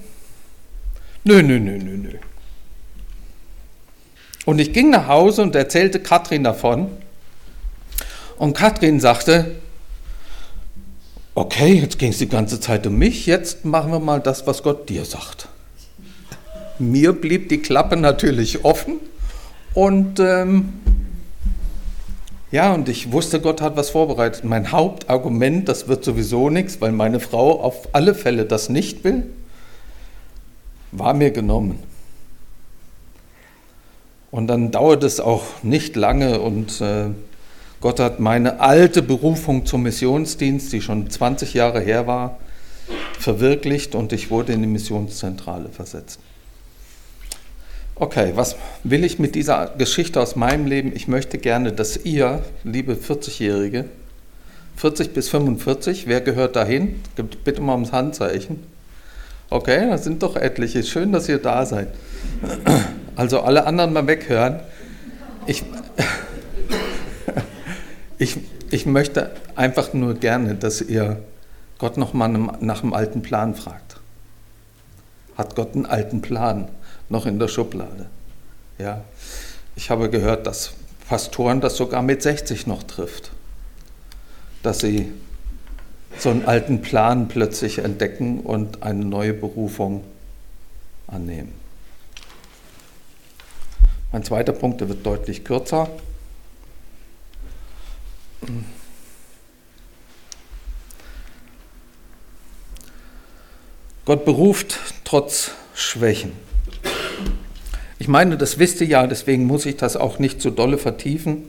nö, 1.30 1.44
nö, 1.44 1.60
nö, 1.60 1.78
nö, 1.78 1.98
nö. 1.98 2.10
Und 4.46 4.58
ich 4.60 4.74
ging 4.74 4.90
nach 4.90 5.08
Hause 5.08 5.44
und 5.44 5.56
erzählte 5.56 6.00
Katrin 6.00 6.44
davon. 6.44 6.88
Und 8.38 8.58
Katrin 8.58 9.00
sagte, 9.00 9.52
okay, 11.36 11.74
jetzt 11.74 12.00
ging 12.00 12.10
es 12.10 12.18
die 12.18 12.30
ganze 12.30 12.60
Zeit 12.60 12.88
um 12.88 12.98
mich, 12.98 13.28
jetzt 13.28 13.64
machen 13.64 13.92
wir 13.92 14.00
mal 14.00 14.20
das, 14.20 14.48
was 14.48 14.64
Gott 14.64 14.90
dir 14.90 15.06
sagt. 15.06 15.50
Mir 16.80 17.14
blieb 17.14 17.50
die 17.50 17.60
Klappe 17.60 17.96
natürlich 17.96 18.66
offen 18.66 18.96
und 19.76 20.20
ähm, 20.20 20.74
ja, 22.52 22.74
und 22.74 22.90
ich 22.90 23.12
wusste, 23.12 23.40
Gott 23.40 23.62
hat 23.62 23.76
was 23.78 23.92
vorbereitet. 23.92 24.44
Mein 24.46 24.72
Hauptargument, 24.72 25.70
das 25.70 25.88
wird 25.88 26.04
sowieso 26.04 26.50
nichts, 26.50 26.82
weil 26.82 26.92
meine 26.92 27.20
Frau 27.20 27.62
auf 27.62 27.90
alle 27.94 28.16
Fälle 28.16 28.46
das 28.46 28.70
nicht 28.70 29.04
will, 29.04 29.30
war 30.92 31.14
mir 31.14 31.32
genommen. 31.32 31.80
Und 34.32 34.48
dann 34.48 34.72
dauert 34.72 35.04
es 35.04 35.20
auch 35.20 35.44
nicht 35.64 35.96
lange 35.96 36.40
und 36.40 36.82
äh, 36.82 37.08
Gott 37.82 38.00
hat 38.00 38.20
meine 38.20 38.60
alte 38.60 39.02
Berufung 39.02 39.66
zum 39.66 39.84
Missionsdienst, 39.84 40.72
die 40.74 40.82
schon 40.82 41.10
20 41.10 41.54
Jahre 41.54 41.80
her 41.80 42.08
war, 42.08 42.38
verwirklicht 43.18 43.96
und 43.96 44.14
ich 44.14 44.30
wurde 44.30 44.54
in 44.54 44.62
die 44.62 44.68
Missionszentrale 44.68 45.70
versetzt. 45.70 46.20
Okay, 47.96 48.32
was 48.36 48.56
will 48.84 49.04
ich 49.04 49.20
mit 49.20 49.36
dieser 49.36 49.74
Geschichte 49.78 50.22
aus 50.22 50.36
meinem 50.36 50.66
Leben? 50.66 50.96
Ich 50.96 51.08
möchte 51.08 51.38
gerne, 51.38 51.74
dass 51.74 51.98
ihr, 51.98 52.44
liebe 52.64 52.94
40-Jährige, 52.94 53.86
40 54.78 55.14
bis 55.14 55.28
45, 55.30 56.08
wer 56.08 56.22
gehört 56.22 56.56
dahin? 56.56 57.02
Bitte 57.44 57.62
mal 57.62 57.74
ums 57.74 57.92
Handzeichen. 57.92 58.64
Okay, 59.52 59.90
das 59.90 60.04
sind 60.04 60.22
doch 60.22 60.36
etliche. 60.36 60.84
Schön, 60.84 61.12
dass 61.12 61.28
ihr 61.28 61.40
da 61.40 61.66
seid. 61.66 61.90
Also 63.16 63.42
alle 63.42 63.66
anderen 63.66 63.94
mal 63.94 64.06
weghören. 64.06 64.60
Ich, 65.48 65.64
ich, 68.20 68.38
ich 68.70 68.86
möchte 68.86 69.32
einfach 69.56 69.94
nur 69.94 70.14
gerne, 70.14 70.56
dass 70.56 70.82
ihr 70.82 71.18
Gott 71.80 71.98
nochmal 71.98 72.30
nach 72.60 72.82
dem 72.82 72.94
alten 72.94 73.22
Plan 73.22 73.56
fragt. 73.56 73.98
Hat 75.36 75.56
Gott 75.56 75.74
einen 75.74 75.86
alten 75.86 76.22
Plan 76.22 76.68
noch 77.10 77.26
in 77.26 77.40
der 77.40 77.48
Schublade? 77.48 78.06
Ja. 78.78 79.02
Ich 79.76 79.90
habe 79.90 80.10
gehört, 80.10 80.46
dass 80.46 80.74
Pastoren 81.08 81.60
das 81.60 81.76
sogar 81.76 82.04
mit 82.04 82.22
60 82.22 82.68
noch 82.68 82.84
trifft, 82.84 83.32
dass 84.62 84.80
sie 84.80 85.12
so 86.22 86.30
einen 86.30 86.46
alten 86.46 86.82
Plan 86.82 87.28
plötzlich 87.28 87.80
entdecken 87.80 88.42
und 88.42 88.84
eine 88.84 89.06
neue 89.06 89.34
Berufung 89.34 90.04
annehmen. 91.08 91.54
Mein 94.12 94.24
zweiter 94.24 94.54
Punkt, 94.54 94.82
der 94.82 94.90
wird 94.90 95.06
deutlich 95.06 95.44
kürzer. 95.44 95.90
Gott 104.06 104.26
beruft 104.26 104.80
trotz 105.04 105.52
Schwächen. 105.76 106.32
Ich 108.00 108.08
meine, 108.08 108.38
das 108.38 108.58
wisst 108.58 108.82
ihr 108.82 108.88
ja, 108.88 109.06
deswegen 109.06 109.46
muss 109.46 109.66
ich 109.66 109.78
das 109.78 109.96
auch 109.96 110.18
nicht 110.18 110.42
so 110.42 110.50
dolle 110.50 110.78
vertiefen. 110.78 111.44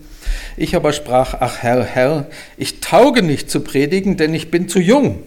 Ich 0.57 0.77
aber 0.77 0.93
sprach, 0.93 1.35
ach 1.41 1.59
Herr, 1.59 1.85
Herr, 1.85 2.27
ich 2.57 2.81
tauge 2.81 3.23
nicht 3.23 3.51
zu 3.51 3.61
predigen, 3.61 4.17
denn 4.17 4.35
ich 4.35 4.51
bin 4.51 4.69
zu 4.69 4.81
jung. 4.81 5.23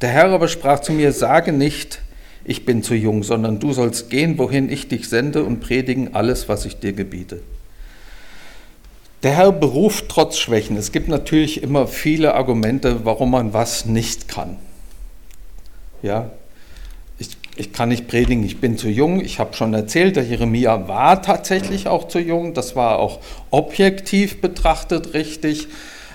Der 0.00 0.10
Herr 0.10 0.30
aber 0.30 0.48
sprach 0.48 0.80
zu 0.80 0.92
mir, 0.92 1.12
sage 1.12 1.52
nicht, 1.52 2.00
ich 2.44 2.64
bin 2.64 2.82
zu 2.82 2.94
jung, 2.94 3.22
sondern 3.22 3.58
du 3.60 3.72
sollst 3.72 4.10
gehen, 4.10 4.38
wohin 4.38 4.70
ich 4.70 4.88
dich 4.88 5.08
sende 5.08 5.44
und 5.44 5.60
predigen 5.60 6.14
alles, 6.14 6.48
was 6.48 6.64
ich 6.64 6.78
dir 6.78 6.92
gebiete. 6.92 7.40
Der 9.22 9.32
Herr 9.32 9.52
beruft 9.52 10.08
trotz 10.08 10.38
Schwächen. 10.38 10.76
Es 10.76 10.92
gibt 10.92 11.08
natürlich 11.08 11.62
immer 11.62 11.88
viele 11.88 12.34
Argumente, 12.34 13.04
warum 13.04 13.32
man 13.32 13.52
was 13.52 13.84
nicht 13.84 14.28
kann. 14.28 14.56
Ja, 16.02 16.30
ich, 17.58 17.72
kann 17.72 17.88
nicht 17.88 18.06
predigen, 18.06 18.44
ich 18.44 18.60
bin 18.60 18.78
zu 18.78 18.88
jung. 18.88 19.20
Ich 19.20 19.38
habe 19.38 19.54
schon 19.54 19.74
erzählt, 19.74 20.16
der 20.16 20.24
Jeremia 20.24 20.86
war 20.86 21.20
tatsächlich 21.22 21.88
auch 21.88 22.08
zu 22.08 22.20
jung. 22.20 22.54
Das 22.54 22.76
war 22.76 22.98
auch 22.98 23.18
objektiv 23.50 24.40
betrachtet 24.40 25.14
richtig. 25.14 25.66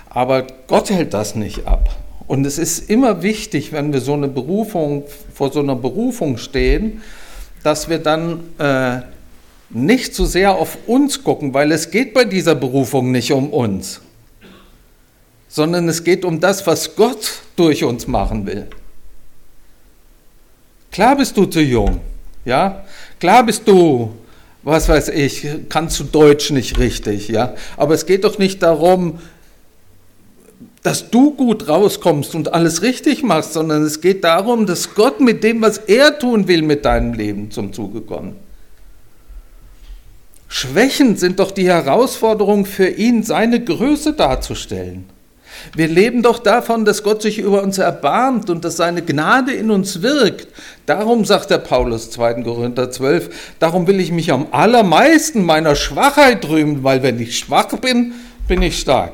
Aber 0.10 0.48
Gott 0.68 0.90
hält 0.90 1.14
das 1.14 1.36
nicht 1.36 1.68
ab. 1.68 1.90
Und 2.28 2.46
es 2.46 2.58
ist 2.58 2.90
immer 2.90 3.24
wichtig, 3.24 3.74
wenn 3.74 3.92
wir 3.92 4.00
so 4.00 4.14
eine 4.14 4.30
Berufung, 4.30 5.04
vor 5.34 5.52
so 5.52 5.60
einer 5.60 5.76
Berufung 5.76 6.38
stehen, 6.38 7.02
dass 7.64 7.90
wir 7.90 8.00
dann 8.00 8.40
äh, 8.58 9.02
nicht 9.70 10.16
zu 10.16 10.26
so 10.26 10.32
sehr 10.32 10.56
auf 10.56 10.78
uns 10.88 11.24
gucken, 11.24 11.54
weil 11.54 11.72
es 11.72 11.92
geht 11.92 12.14
bei 12.14 12.24
dieser 12.24 12.56
Berufung 12.56 13.12
nicht 13.12 13.34
um 13.34 13.50
uns, 13.50 14.02
sondern 15.50 15.90
es 15.90 16.04
geht 16.04 16.24
um 16.24 16.40
das, 16.40 16.66
was 16.68 16.96
Gott 16.96 17.42
durch 17.56 17.84
uns 17.84 18.08
machen 18.08 18.46
will. 18.46 18.68
Klar 20.94 21.18
bist 21.18 21.36
du 21.36 21.46
zu 21.48 21.60
jung, 21.60 22.02
ja? 22.46 22.86
Klar 23.20 23.44
bist 23.44 23.68
du, 23.68 24.14
was 24.62 24.88
weiß 24.88 25.10
ich, 25.10 25.48
kannst 25.68 26.00
du 26.00 26.04
Deutsch 26.04 26.52
nicht 26.52 26.78
richtig, 26.78 27.30
ja? 27.30 27.56
Aber 27.78 27.96
es 27.96 28.06
geht 28.06 28.24
doch 28.24 28.38
nicht 28.38 28.62
darum, 28.62 29.18
dass 30.84 31.10
du 31.10 31.34
gut 31.34 31.68
rauskommst 31.68 32.36
und 32.36 32.54
alles 32.54 32.84
richtig 32.84 33.24
machst, 33.24 33.54
sondern 33.54 33.82
es 33.82 34.02
geht 34.02 34.24
darum, 34.24 34.68
dass 34.68 34.94
Gott 34.94 35.20
mit 35.20 35.44
dem, 35.44 35.64
was 35.64 35.80
er 35.80 36.20
tun 36.20 36.48
will, 36.48 36.62
mit 36.62 36.86
deinem 36.86 37.14
Leben 37.14 37.50
zum 37.50 37.74
Zuge 37.74 38.02
kommt. 38.02 38.36
Schwächen 40.48 41.16
sind 41.16 41.40
doch 41.40 41.50
die 41.50 41.68
Herausforderung 41.68 42.68
für 42.68 42.88
ihn, 42.88 43.24
seine 43.24 43.64
Größe 43.64 44.14
darzustellen. 44.14 45.06
Wir 45.76 45.88
leben 45.88 46.22
doch 46.22 46.40
davon, 46.40 46.86
dass 46.86 47.04
Gott 47.04 47.22
sich 47.22 47.40
über 47.40 47.64
uns 47.64 47.78
erbarmt 47.78 48.50
und 48.50 48.64
dass 48.66 48.78
seine 48.78 49.02
Gnade 49.02 49.54
in 49.54 49.72
uns 49.72 50.02
wirkt. 50.02 50.48
Darum 50.86 51.26
sagt 51.26 51.50
der 51.50 51.60
Paulus 51.60 52.12
2. 52.12 52.44
Korinther 52.44 52.92
12, 52.92 53.56
darum 53.60 53.88
will 53.88 54.00
ich 54.00 54.12
mich 54.12 54.32
am 54.32 54.48
allermeisten 54.52 55.44
meiner 55.44 55.76
Schwachheit 55.76 56.48
rühmen, 56.48 56.84
weil 56.84 57.04
wenn 57.04 57.20
ich 57.20 57.38
schwach 57.38 57.78
bin, 57.78 58.14
bin 58.48 58.62
ich 58.62 58.80
stark. 58.80 59.14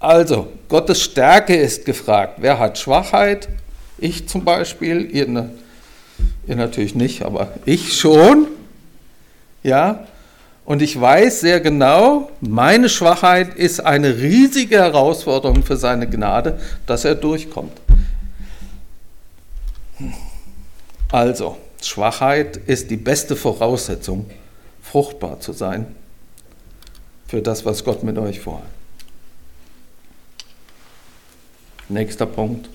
Also, 0.00 0.48
Gottes 0.68 1.02
Stärke 1.02 1.56
ist 1.56 1.86
gefragt. 1.86 2.34
Wer 2.38 2.58
hat 2.58 2.78
Schwachheit? 2.78 3.48
Ich 3.96 4.28
zum 4.28 4.44
Beispiel, 4.44 5.08
ihr, 5.10 5.28
ne, 5.28 5.50
ihr 6.46 6.56
natürlich 6.56 6.94
nicht, 6.94 7.22
aber 7.22 7.48
ich 7.64 7.96
schon. 7.96 8.48
Ja, 9.62 10.06
und 10.64 10.80
ich 10.80 10.98
weiß 10.98 11.40
sehr 11.40 11.60
genau, 11.60 12.30
meine 12.40 12.88
Schwachheit 12.88 13.54
ist 13.54 13.80
eine 13.80 14.16
riesige 14.16 14.76
Herausforderung 14.76 15.62
für 15.62 15.76
seine 15.76 16.08
Gnade, 16.08 16.58
dass 16.86 17.04
er 17.04 17.14
durchkommt. 17.14 17.78
Also, 21.12 21.58
Schwachheit 21.82 22.56
ist 22.56 22.90
die 22.90 22.96
beste 22.96 23.36
Voraussetzung, 23.36 24.28
fruchtbar 24.82 25.40
zu 25.40 25.52
sein 25.52 25.86
für 27.28 27.42
das, 27.42 27.64
was 27.64 27.84
Gott 27.84 28.02
mit 28.02 28.16
euch 28.18 28.40
vorhat. 28.40 28.64
Nächster 31.88 32.26
Punkt. 32.26 32.68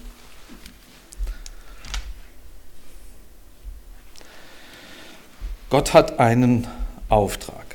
Gott 5.70 5.94
hat 5.94 6.20
einen 6.20 6.68
Auftrag. 7.10 7.69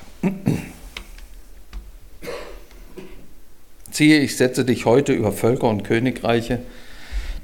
Siehe, 3.90 4.18
ich 4.18 4.36
setze 4.36 4.64
dich 4.64 4.86
heute 4.86 5.12
über 5.12 5.30
Völker 5.30 5.68
und 5.68 5.84
Königreiche, 5.84 6.60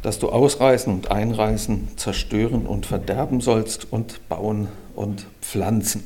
dass 0.03 0.19
du 0.19 0.31
ausreißen 0.31 0.93
und 0.93 1.11
einreißen, 1.11 1.97
zerstören 1.97 2.67
und 2.67 2.87
verderben 2.87 3.41
sollst 3.41 3.93
und 3.93 4.29
bauen 4.29 4.69
und 4.97 5.27
pflanzen. 5.43 6.03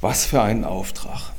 Was 0.00 0.26
für 0.26 0.42
ein 0.42 0.64
Auftrag. 0.64 1.32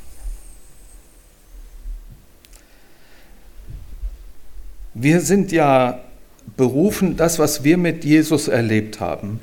Wir 4.92 5.20
sind 5.20 5.52
ja 5.52 6.00
berufen, 6.56 7.16
das, 7.16 7.38
was 7.38 7.64
wir 7.64 7.78
mit 7.78 8.04
Jesus 8.04 8.48
erlebt 8.48 9.00
haben, 9.00 9.40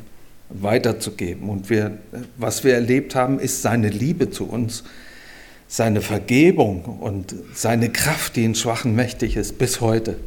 weiterzugeben. 0.50 1.50
Und 1.50 1.70
wir, 1.70 1.98
was 2.38 2.64
wir 2.64 2.74
erlebt 2.74 3.16
haben, 3.16 3.40
ist 3.40 3.62
seine 3.62 3.90
Liebe 3.90 4.30
zu 4.30 4.46
uns, 4.46 4.84
seine 5.68 6.02
Vergebung 6.02 6.84
und 6.86 7.36
seine 7.54 7.90
Kraft, 7.90 8.36
die 8.36 8.46
in 8.46 8.56
Schwachen 8.56 8.96
mächtig 8.96 9.36
ist, 9.36 9.58
bis 9.58 9.82
heute. 9.82 10.18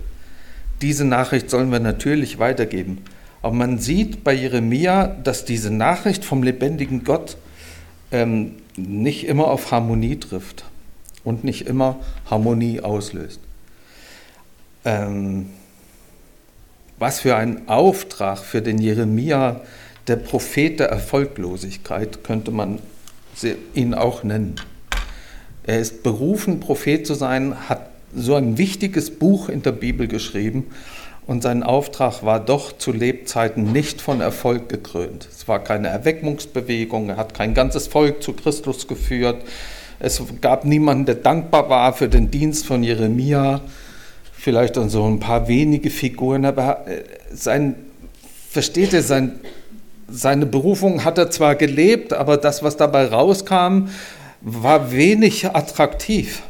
Diese 0.83 1.04
Nachricht 1.04 1.50
sollen 1.50 1.72
wir 1.72 1.80
natürlich 1.80 2.38
weitergeben. 2.38 2.98
Aber 3.42 3.54
man 3.54 3.78
sieht 3.78 4.22
bei 4.22 4.35
Jeremia, 4.35 5.06
dass 5.06 5.44
diese 5.44 5.70
Nachricht 5.70 6.24
vom 6.24 6.42
lebendigen 6.42 7.04
Gott 7.04 7.37
ähm, 8.12 8.56
nicht 8.76 9.26
immer 9.26 9.48
auf 9.48 9.70
Harmonie 9.70 10.16
trifft 10.16 10.64
und 11.24 11.44
nicht 11.44 11.66
immer 11.66 12.00
Harmonie 12.30 12.80
auslöst. 12.80 13.40
Ähm, 14.85 15.46
was 16.98 17.20
für 17.20 17.37
ein 17.37 17.66
Auftrag 17.66 18.38
für 18.38 18.61
den 18.61 18.78
Jeremia, 18.78 19.62
der 20.11 20.16
Prophet 20.16 20.81
der 20.81 20.88
Erfolglosigkeit, 20.88 22.25
könnte 22.25 22.51
man 22.51 22.81
ihn 23.75 23.94
auch 23.94 24.25
nennen. 24.25 24.57
Er 25.62 25.79
ist 25.79 26.03
berufen, 26.03 26.59
Prophet 26.59 27.07
zu 27.07 27.14
sein, 27.14 27.68
hat 27.68 27.90
so 28.14 28.35
ein 28.35 28.59
wichtiges 28.59 29.11
Buch 29.11 29.49
in 29.49 29.62
der 29.62 29.73
Bibel 29.73 30.09
geschrieben 30.09 30.66
und 31.29 31.44
sein 31.44 31.62
Auftrag 31.62 32.25
war 32.25 32.40
doch 32.40 32.77
zu 32.77 32.90
Lebzeiten 32.90 33.70
nicht 33.70 34.01
von 34.01 34.20
Erfolg 34.20 34.68
gekrönt. 34.68 35.29
Es 35.31 35.46
war 35.46 35.62
keine 35.62 35.88
Erweckungsbewegung, 35.88 37.11
er 37.11 37.16
hat 37.16 37.35
kein 37.35 37.55
ganzes 37.55 37.87
Volk 37.87 38.20
zu 38.20 38.33
Christus 38.33 38.88
geführt, 38.88 39.44
es 40.01 40.20
gab 40.40 40.64
niemanden, 40.64 41.07
der 41.07 41.14
dankbar 41.14 41.68
war 41.68 41.92
für 41.92 42.09
den 42.09 42.31
Dienst 42.31 42.66
von 42.66 42.83
Jeremia 42.83 43.61
vielleicht 44.33 44.75
so 44.75 45.07
ein 45.07 45.20
paar 45.20 45.46
wenige 45.46 45.90
Figuren, 45.90 46.46
aber 46.46 46.88
äh, 46.88 47.05
sein, 47.31 47.77
versteht 48.51 48.94
ihr, 48.94 49.03
sein, 49.03 49.38
seine 50.11 50.46
Berufung 50.46 51.05
hat 51.05 51.18
er 51.18 51.31
zwar 51.31 51.55
gelebt, 51.55 52.12
aber 52.12 52.37
das, 52.37 52.62
was 52.62 52.77
dabei 52.77 53.07
rauskam, 53.07 53.88
war 54.40 54.92
wenig 54.92 55.46
attraktiv. 55.46 56.42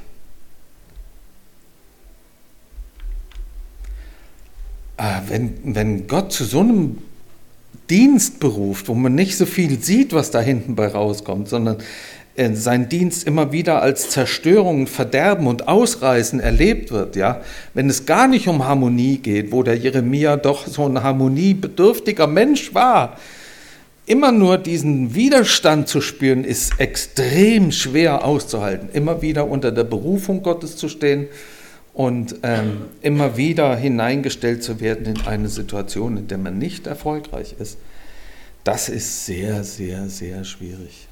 Ah, 4.96 5.22
wenn, 5.28 5.54
wenn 5.64 6.06
Gott 6.06 6.32
zu 6.32 6.44
so 6.44 6.60
einem 6.60 6.98
Dienst 7.88 8.38
beruft, 8.38 8.88
wo 8.88 8.94
man 8.94 9.14
nicht 9.14 9.36
so 9.36 9.46
viel 9.46 9.82
sieht, 9.82 10.12
was 10.12 10.30
da 10.30 10.40
hinten 10.40 10.76
bei 10.76 10.86
rauskommt, 10.86 11.48
sondern 11.48 11.78
äh, 12.36 12.54
sein 12.54 12.88
Dienst 12.88 13.26
immer 13.26 13.50
wieder 13.50 13.82
als 13.82 14.10
Zerstörung, 14.10 14.86
Verderben 14.86 15.46
und 15.46 15.66
Ausreißen 15.66 16.38
erlebt 16.38 16.92
wird, 16.92 17.16
ja, 17.16 17.40
wenn 17.74 17.90
es 17.90 18.06
gar 18.06 18.28
nicht 18.28 18.46
um 18.46 18.64
Harmonie 18.64 19.18
geht, 19.18 19.50
wo 19.50 19.62
der 19.62 19.76
Jeremia 19.76 20.36
doch 20.36 20.66
so 20.66 20.86
ein 20.86 21.02
harmoniebedürftiger 21.02 22.26
Mensch 22.26 22.74
war, 22.74 23.16
immer 24.10 24.32
nur 24.32 24.58
diesen 24.58 25.14
Widerstand 25.14 25.86
zu 25.86 26.00
spüren, 26.00 26.42
ist 26.42 26.80
extrem 26.80 27.70
schwer 27.70 28.24
auszuhalten. 28.24 28.88
Immer 28.92 29.22
wieder 29.22 29.46
unter 29.46 29.70
der 29.70 29.84
Berufung 29.84 30.42
Gottes 30.42 30.76
zu 30.76 30.88
stehen 30.88 31.28
und 31.94 32.34
ähm, 32.42 32.86
immer 33.02 33.36
wieder 33.36 33.76
hineingestellt 33.76 34.64
zu 34.64 34.80
werden 34.80 35.06
in 35.06 35.20
eine 35.20 35.48
Situation, 35.48 36.16
in 36.16 36.26
der 36.26 36.38
man 36.38 36.58
nicht 36.58 36.88
erfolgreich 36.88 37.54
ist. 37.60 37.78
Das 38.64 38.88
ist 38.88 39.26
sehr, 39.26 39.62
sehr, 39.62 40.08
sehr 40.08 40.42
schwierig. 40.42 41.06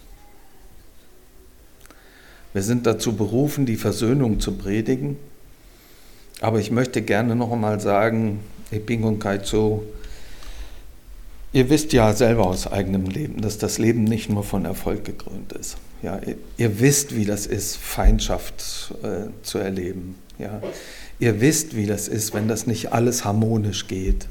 Wir 2.53 2.63
sind 2.63 2.85
dazu 2.85 3.15
berufen, 3.15 3.65
die 3.65 3.77
Versöhnung 3.77 4.41
zu 4.41 4.59
predigen. 4.59 5.19
Aber 6.41 6.59
ich 6.59 6.73
möchte 6.73 7.03
gerne 7.03 7.37
noch 7.37 7.53
einmal 7.53 7.79
sagen, 7.79 8.41
Eping 8.73 9.05
und 9.05 9.21
Kaizo, 9.21 9.85
ihr 11.53 11.71
wisst 11.71 11.93
ja 11.93 12.13
selber 12.13 12.47
aus 12.47 12.67
eigenem 12.67 13.07
Leben, 13.07 13.41
dass 13.41 13.59
das 13.59 13.79
Leben 13.79 14.05
nicht 14.05 14.29
nur 14.29 14.45
von 14.45 14.65
Erfolg 14.65 15.05
gekrönt 15.05 15.53
ist. 15.53 15.77
Ja, 16.03 16.21
ihr, 16.25 16.37
ihr 16.57 16.81
wisst, 16.81 17.17
wie 17.17 17.25
das 17.25 17.47
ist, 17.47 17.77
Feindschaft 17.77 18.95
äh, 19.03 19.31
zu 19.43 19.59
erleben. 19.59 20.15
Ja, 20.39 20.63
ihr 21.19 21.41
wisst, 21.41 21.75
wie 21.75 21.87
das 21.87 22.09
ist, 22.09 22.35
wenn 22.35 22.49
das 22.49 22.67
nicht 22.67 22.93
alles 22.93 23.25
harmonisch 23.25 23.89
geht. 23.89 24.29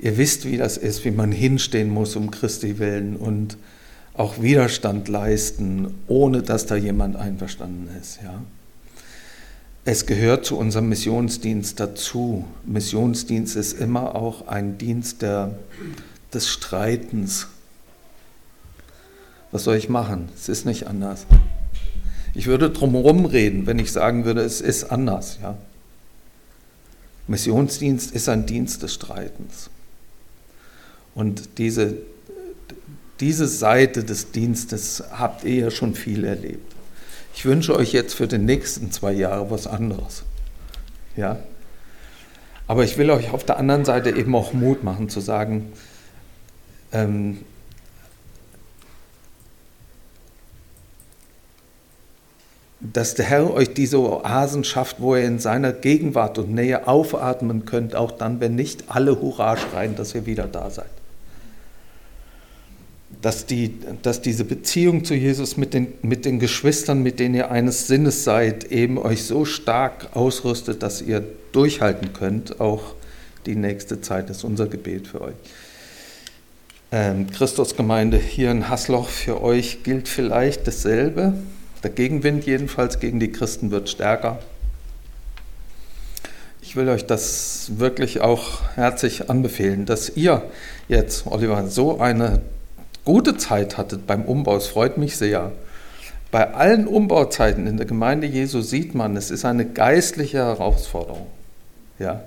Ihr 0.00 0.18
wisst, 0.18 0.44
wie 0.46 0.56
das 0.56 0.76
ist, 0.76 1.04
wie 1.04 1.12
man 1.12 1.30
hinstehen 1.30 1.88
muss 1.88 2.16
um 2.16 2.30
Christi 2.30 2.78
willen 2.78 3.16
und 3.16 3.56
auch 4.14 4.40
Widerstand 4.40 5.08
leisten, 5.08 5.94
ohne 6.06 6.42
dass 6.42 6.66
da 6.66 6.76
jemand 6.76 7.16
einverstanden 7.16 7.88
ist. 8.00 8.20
Ja. 8.22 8.42
Es 9.84 10.06
gehört 10.06 10.46
zu 10.46 10.56
unserem 10.56 10.88
Missionsdienst 10.88 11.78
dazu. 11.78 12.44
Missionsdienst 12.64 13.54
ist 13.56 13.78
immer 13.78 14.14
auch 14.14 14.48
ein 14.48 14.78
Dienst 14.78 15.20
der, 15.20 15.58
des 16.34 16.48
Streitens. 16.48 17.48
Was 19.52 19.64
soll 19.64 19.76
ich 19.76 19.88
machen? 19.88 20.28
Es 20.34 20.48
ist 20.48 20.66
nicht 20.66 20.86
anders. 20.86 21.26
Ich 22.34 22.46
würde 22.46 22.70
drumherum 22.70 23.26
reden, 23.26 23.66
wenn 23.66 23.78
ich 23.78 23.92
sagen 23.92 24.24
würde, 24.24 24.42
es 24.42 24.60
ist 24.60 24.84
anders. 24.84 25.38
Ja. 25.40 25.56
Missionsdienst 27.28 28.12
ist 28.12 28.28
ein 28.28 28.46
Dienst 28.46 28.82
des 28.82 28.94
Streitens. 28.94 29.70
Und 31.14 31.58
diese 31.58 31.96
diese 33.20 33.46
Seite 33.46 34.02
des 34.02 34.32
Dienstes 34.32 35.02
habt 35.12 35.44
ihr 35.44 35.54
ja 35.54 35.70
schon 35.70 35.94
viel 35.94 36.24
erlebt. 36.24 36.72
Ich 37.34 37.44
wünsche 37.44 37.74
euch 37.76 37.92
jetzt 37.92 38.14
für 38.14 38.26
die 38.26 38.38
nächsten 38.38 38.90
zwei 38.90 39.12
Jahre 39.12 39.50
was 39.50 39.66
anderes. 39.66 40.24
Ja? 41.16 41.38
Aber 42.66 42.84
ich 42.84 42.98
will 42.98 43.10
euch 43.10 43.30
auf 43.30 43.44
der 43.44 43.58
anderen 43.58 43.84
Seite 43.84 44.10
eben 44.10 44.34
auch 44.34 44.52
Mut 44.52 44.82
machen 44.82 45.08
zu 45.08 45.20
sagen, 45.20 45.72
ähm, 46.94 47.40
dass 52.80 53.14
der 53.14 53.26
Herr 53.26 53.52
euch 53.52 53.74
diese 53.74 53.98
Oasen 53.98 54.64
schafft, 54.64 55.00
wo 55.00 55.14
ihr 55.16 55.24
in 55.24 55.38
seiner 55.38 55.72
Gegenwart 55.72 56.38
und 56.38 56.54
Nähe 56.54 56.88
aufatmen 56.88 57.66
könnt, 57.66 57.94
auch 57.94 58.12
dann, 58.12 58.40
wenn 58.40 58.54
nicht 58.54 58.84
alle 58.88 59.20
Hurra 59.20 59.56
schreien, 59.56 59.96
dass 59.96 60.14
ihr 60.14 60.24
wieder 60.24 60.46
da 60.46 60.70
seid 60.70 60.86
dass, 63.24 63.46
die, 63.46 63.78
dass 64.02 64.20
diese 64.20 64.44
Beziehung 64.44 65.04
zu 65.04 65.14
Jesus 65.14 65.56
mit 65.56 65.72
den, 65.72 65.94
mit 66.02 66.26
den 66.26 66.38
Geschwistern, 66.38 67.02
mit 67.02 67.18
denen 67.18 67.34
ihr 67.34 67.50
eines 67.50 67.86
Sinnes 67.86 68.22
seid, 68.24 68.64
eben 68.70 68.98
euch 68.98 69.24
so 69.24 69.46
stark 69.46 70.08
ausrüstet, 70.14 70.82
dass 70.82 71.00
ihr 71.00 71.24
durchhalten 71.52 72.12
könnt, 72.12 72.60
auch 72.60 72.94
die 73.46 73.56
nächste 73.56 74.02
Zeit. 74.02 74.28
Ist 74.28 74.44
unser 74.44 74.66
Gebet 74.66 75.06
für 75.08 75.22
euch. 75.22 75.34
Ähm, 76.94 77.28
Christusgemeinde 77.28 78.18
hier 78.18 78.52
in 78.52 78.68
Hasloch, 78.70 79.08
für 79.08 79.42
euch 79.42 79.82
gilt 79.82 80.06
vielleicht 80.06 80.68
dasselbe. 80.68 81.34
Der 81.82 81.90
Gegenwind 81.90 82.46
jedenfalls 82.46 83.00
gegen 83.00 83.18
die 83.18 83.32
Christen 83.32 83.72
wird 83.72 83.88
stärker. 83.88 84.38
Ich 86.62 86.76
will 86.76 86.88
euch 86.88 87.04
das 87.04 87.72
wirklich 87.78 88.20
auch 88.20 88.62
herzlich 88.76 89.28
anbefehlen, 89.28 89.86
dass 89.86 90.16
ihr 90.16 90.42
jetzt, 90.86 91.26
Oliver, 91.26 91.66
so 91.66 91.98
eine 91.98 92.42
gute 93.04 93.36
Zeit 93.36 93.76
hattet 93.76 94.06
beim 94.06 94.24
Umbau. 94.24 94.56
Es 94.56 94.68
freut 94.68 94.96
mich 94.96 95.16
sehr. 95.16 95.50
Bei 96.30 96.54
allen 96.54 96.86
Umbauzeiten 96.86 97.66
in 97.66 97.76
der 97.76 97.86
Gemeinde 97.86 98.28
Jesu 98.28 98.60
sieht 98.60 98.94
man, 98.94 99.16
es 99.16 99.32
ist 99.32 99.44
eine 99.44 99.64
geistliche 99.64 100.38
Herausforderung. 100.38 101.26
Ja? 101.98 102.22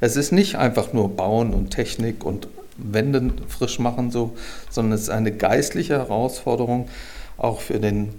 Es 0.00 0.14
ist 0.14 0.30
nicht 0.30 0.54
einfach 0.54 0.92
nur 0.92 1.16
Bauen 1.16 1.52
und 1.54 1.70
Technik 1.70 2.24
und 2.24 2.46
Wände 2.76 3.32
frisch 3.48 3.78
machen, 3.78 4.10
so, 4.10 4.32
sondern 4.70 4.92
es 4.92 5.02
ist 5.02 5.10
eine 5.10 5.32
geistliche 5.32 5.94
Herausforderung 5.98 6.88
auch 7.36 7.60
für 7.60 7.80
den, 7.80 8.10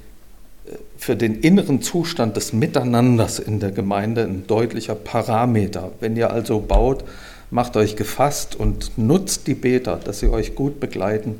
für 0.97 1.15
den 1.15 1.41
inneren 1.41 1.81
Zustand 1.81 2.35
des 2.37 2.53
Miteinanders 2.53 3.39
in 3.39 3.59
der 3.59 3.71
Gemeinde 3.71 4.23
ein 4.23 4.47
deutlicher 4.47 4.95
Parameter. 4.95 5.91
Wenn 5.99 6.15
ihr 6.15 6.31
also 6.31 6.59
baut, 6.59 7.03
macht 7.51 7.77
euch 7.77 7.95
gefasst 7.95 8.55
und 8.55 8.97
nutzt 8.97 9.47
die 9.47 9.55
Beter, 9.55 9.97
dass 9.97 10.19
sie 10.19 10.29
euch 10.29 10.55
gut 10.55 10.79
begleiten, 10.79 11.35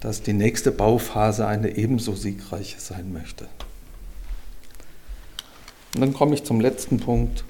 dass 0.00 0.22
die 0.22 0.32
nächste 0.32 0.72
Bauphase 0.72 1.46
eine 1.46 1.76
ebenso 1.76 2.14
siegreiche 2.14 2.80
sein 2.80 3.12
möchte. 3.12 3.46
Und 5.94 6.00
dann 6.00 6.14
komme 6.14 6.34
ich 6.34 6.44
zum 6.44 6.60
letzten 6.60 6.98
Punkt. 6.98 7.44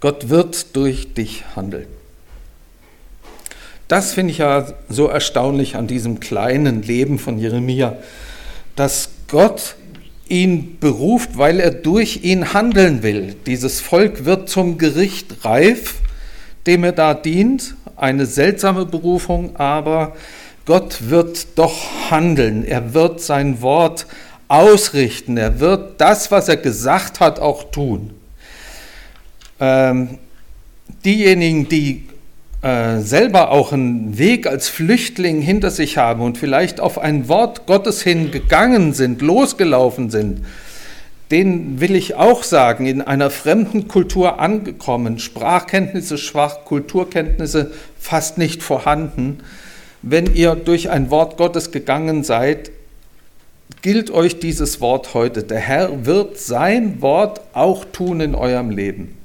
Gott 0.00 0.30
wird 0.30 0.74
durch 0.76 1.12
dich 1.12 1.44
handeln. 1.54 1.86
Das 3.86 4.14
finde 4.14 4.30
ich 4.30 4.38
ja 4.38 4.66
so 4.88 5.08
erstaunlich 5.08 5.76
an 5.76 5.86
diesem 5.86 6.20
kleinen 6.20 6.82
Leben 6.82 7.18
von 7.18 7.38
Jeremia, 7.38 7.96
dass 8.76 9.10
Gott 9.28 9.74
ihn 10.28 10.78
beruft, 10.80 11.36
weil 11.36 11.60
er 11.60 11.70
durch 11.72 12.20
ihn 12.22 12.54
handeln 12.54 13.02
will. 13.02 13.34
Dieses 13.46 13.80
Volk 13.80 14.24
wird 14.24 14.48
zum 14.48 14.78
Gericht 14.78 15.44
reif, 15.44 15.96
dem 16.66 16.84
er 16.84 16.92
da 16.92 17.12
dient. 17.12 17.74
Eine 17.96 18.24
seltsame 18.24 18.86
Berufung, 18.86 19.56
aber 19.56 20.16
Gott 20.64 21.10
wird 21.10 21.58
doch 21.58 22.10
handeln. 22.10 22.64
Er 22.64 22.94
wird 22.94 23.20
sein 23.20 23.60
Wort 23.60 24.06
ausrichten. 24.48 25.36
Er 25.36 25.60
wird 25.60 26.00
das, 26.00 26.30
was 26.30 26.48
er 26.48 26.56
gesagt 26.56 27.20
hat, 27.20 27.38
auch 27.38 27.72
tun 27.72 28.12
ähm, 29.60 30.18
diejenigen, 31.04 31.68
die 31.68 32.08
äh, 32.62 32.98
selber 33.00 33.52
auch 33.52 33.72
einen 33.72 34.18
Weg 34.18 34.46
als 34.46 34.68
Flüchtling 34.68 35.40
hinter 35.40 35.70
sich 35.70 35.96
haben 35.96 36.20
und 36.20 36.36
vielleicht 36.36 36.80
auf 36.80 36.98
ein 36.98 37.28
Wort 37.28 37.66
Gottes 37.66 38.02
hin 38.02 38.30
gegangen 38.30 38.92
sind, 38.92 39.22
losgelaufen 39.22 40.10
sind, 40.10 40.44
denen 41.30 41.80
will 41.80 41.94
ich 41.94 42.16
auch 42.16 42.42
sagen, 42.42 42.86
in 42.86 43.00
einer 43.00 43.30
fremden 43.30 43.88
Kultur 43.88 44.40
angekommen, 44.40 45.18
Sprachkenntnisse 45.18 46.18
schwach, 46.18 46.64
Kulturkenntnisse 46.64 47.70
fast 47.98 48.36
nicht 48.36 48.62
vorhanden, 48.62 49.38
wenn 50.02 50.34
ihr 50.34 50.54
durch 50.54 50.90
ein 50.90 51.10
Wort 51.10 51.36
Gottes 51.36 51.70
gegangen 51.70 52.24
seid, 52.24 52.70
gilt 53.82 54.10
euch 54.10 54.40
dieses 54.40 54.80
Wort 54.80 55.14
heute. 55.14 55.44
Der 55.44 55.60
Herr 55.60 56.04
wird 56.04 56.38
sein 56.38 57.00
Wort 57.00 57.40
auch 57.52 57.84
tun 57.86 58.20
in 58.20 58.34
eurem 58.34 58.70
Leben. 58.70 59.19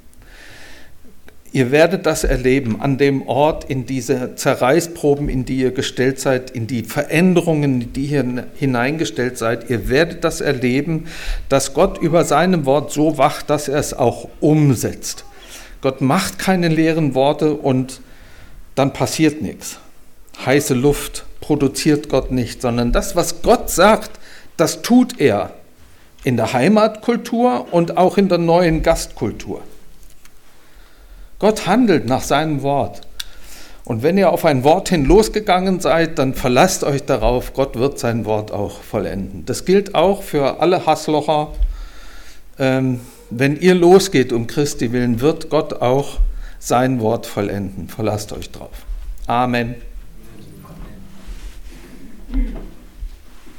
Ihr 1.52 1.70
werdet 1.70 2.06
das 2.06 2.24
erleben 2.24 2.80
an 2.80 2.98
dem 2.98 3.26
Ort, 3.26 3.64
in 3.64 3.86
diese 3.86 4.34
Zerreißproben, 4.34 5.28
in 5.28 5.44
die 5.44 5.58
ihr 5.58 5.70
gestellt 5.70 6.20
seid, 6.20 6.50
in 6.50 6.66
die 6.66 6.82
Veränderungen, 6.82 7.80
in 7.80 7.92
die 7.92 8.06
ihr 8.06 8.46
hineingestellt 8.56 9.38
seid. 9.38 9.70
Ihr 9.70 9.88
werdet 9.88 10.24
das 10.24 10.40
erleben, 10.40 11.06
dass 11.48 11.72
Gott 11.72 11.98
über 11.98 12.24
seinem 12.24 12.66
Wort 12.66 12.92
so 12.92 13.16
wacht, 13.16 13.48
dass 13.48 13.68
er 13.68 13.78
es 13.78 13.94
auch 13.94 14.28
umsetzt. 14.40 15.24
Gott 15.80 16.00
macht 16.00 16.38
keine 16.38 16.68
leeren 16.68 17.14
Worte 17.14 17.54
und 17.54 18.00
dann 18.74 18.92
passiert 18.92 19.40
nichts. 19.40 19.78
Heiße 20.44 20.74
Luft 20.74 21.24
produziert 21.40 22.08
Gott 22.08 22.30
nicht, 22.30 22.60
sondern 22.60 22.92
das, 22.92 23.16
was 23.16 23.42
Gott 23.42 23.70
sagt, 23.70 24.10
das 24.56 24.82
tut 24.82 25.20
er 25.20 25.54
in 26.24 26.36
der 26.36 26.52
Heimatkultur 26.52 27.68
und 27.70 27.96
auch 27.96 28.18
in 28.18 28.28
der 28.28 28.38
neuen 28.38 28.82
Gastkultur. 28.82 29.62
Gott 31.38 31.66
handelt 31.66 32.06
nach 32.06 32.22
seinem 32.22 32.62
Wort. 32.62 33.02
Und 33.84 34.02
wenn 34.02 34.18
ihr 34.18 34.32
auf 34.32 34.44
ein 34.44 34.64
Wort 34.64 34.88
hin 34.88 35.04
losgegangen 35.04 35.78
seid, 35.78 36.18
dann 36.18 36.34
verlasst 36.34 36.82
euch 36.82 37.04
darauf, 37.04 37.52
Gott 37.54 37.76
wird 37.76 37.98
sein 38.00 38.24
Wort 38.24 38.50
auch 38.50 38.80
vollenden. 38.80 39.46
Das 39.46 39.64
gilt 39.64 39.94
auch 39.94 40.22
für 40.22 40.60
alle 40.60 40.86
Hasslocher. 40.86 41.52
Ähm, 42.58 43.00
wenn 43.30 43.56
ihr 43.56 43.74
losgeht 43.74 44.32
um 44.32 44.48
Christi 44.48 44.92
willen, 44.92 45.20
wird 45.20 45.50
Gott 45.50 45.74
auch 45.74 46.18
sein 46.58 47.00
Wort 47.00 47.26
vollenden. 47.26 47.88
Verlasst 47.88 48.32
euch 48.32 48.50
drauf. 48.50 48.70
Amen. 49.26 49.76
Amen. 52.32 52.75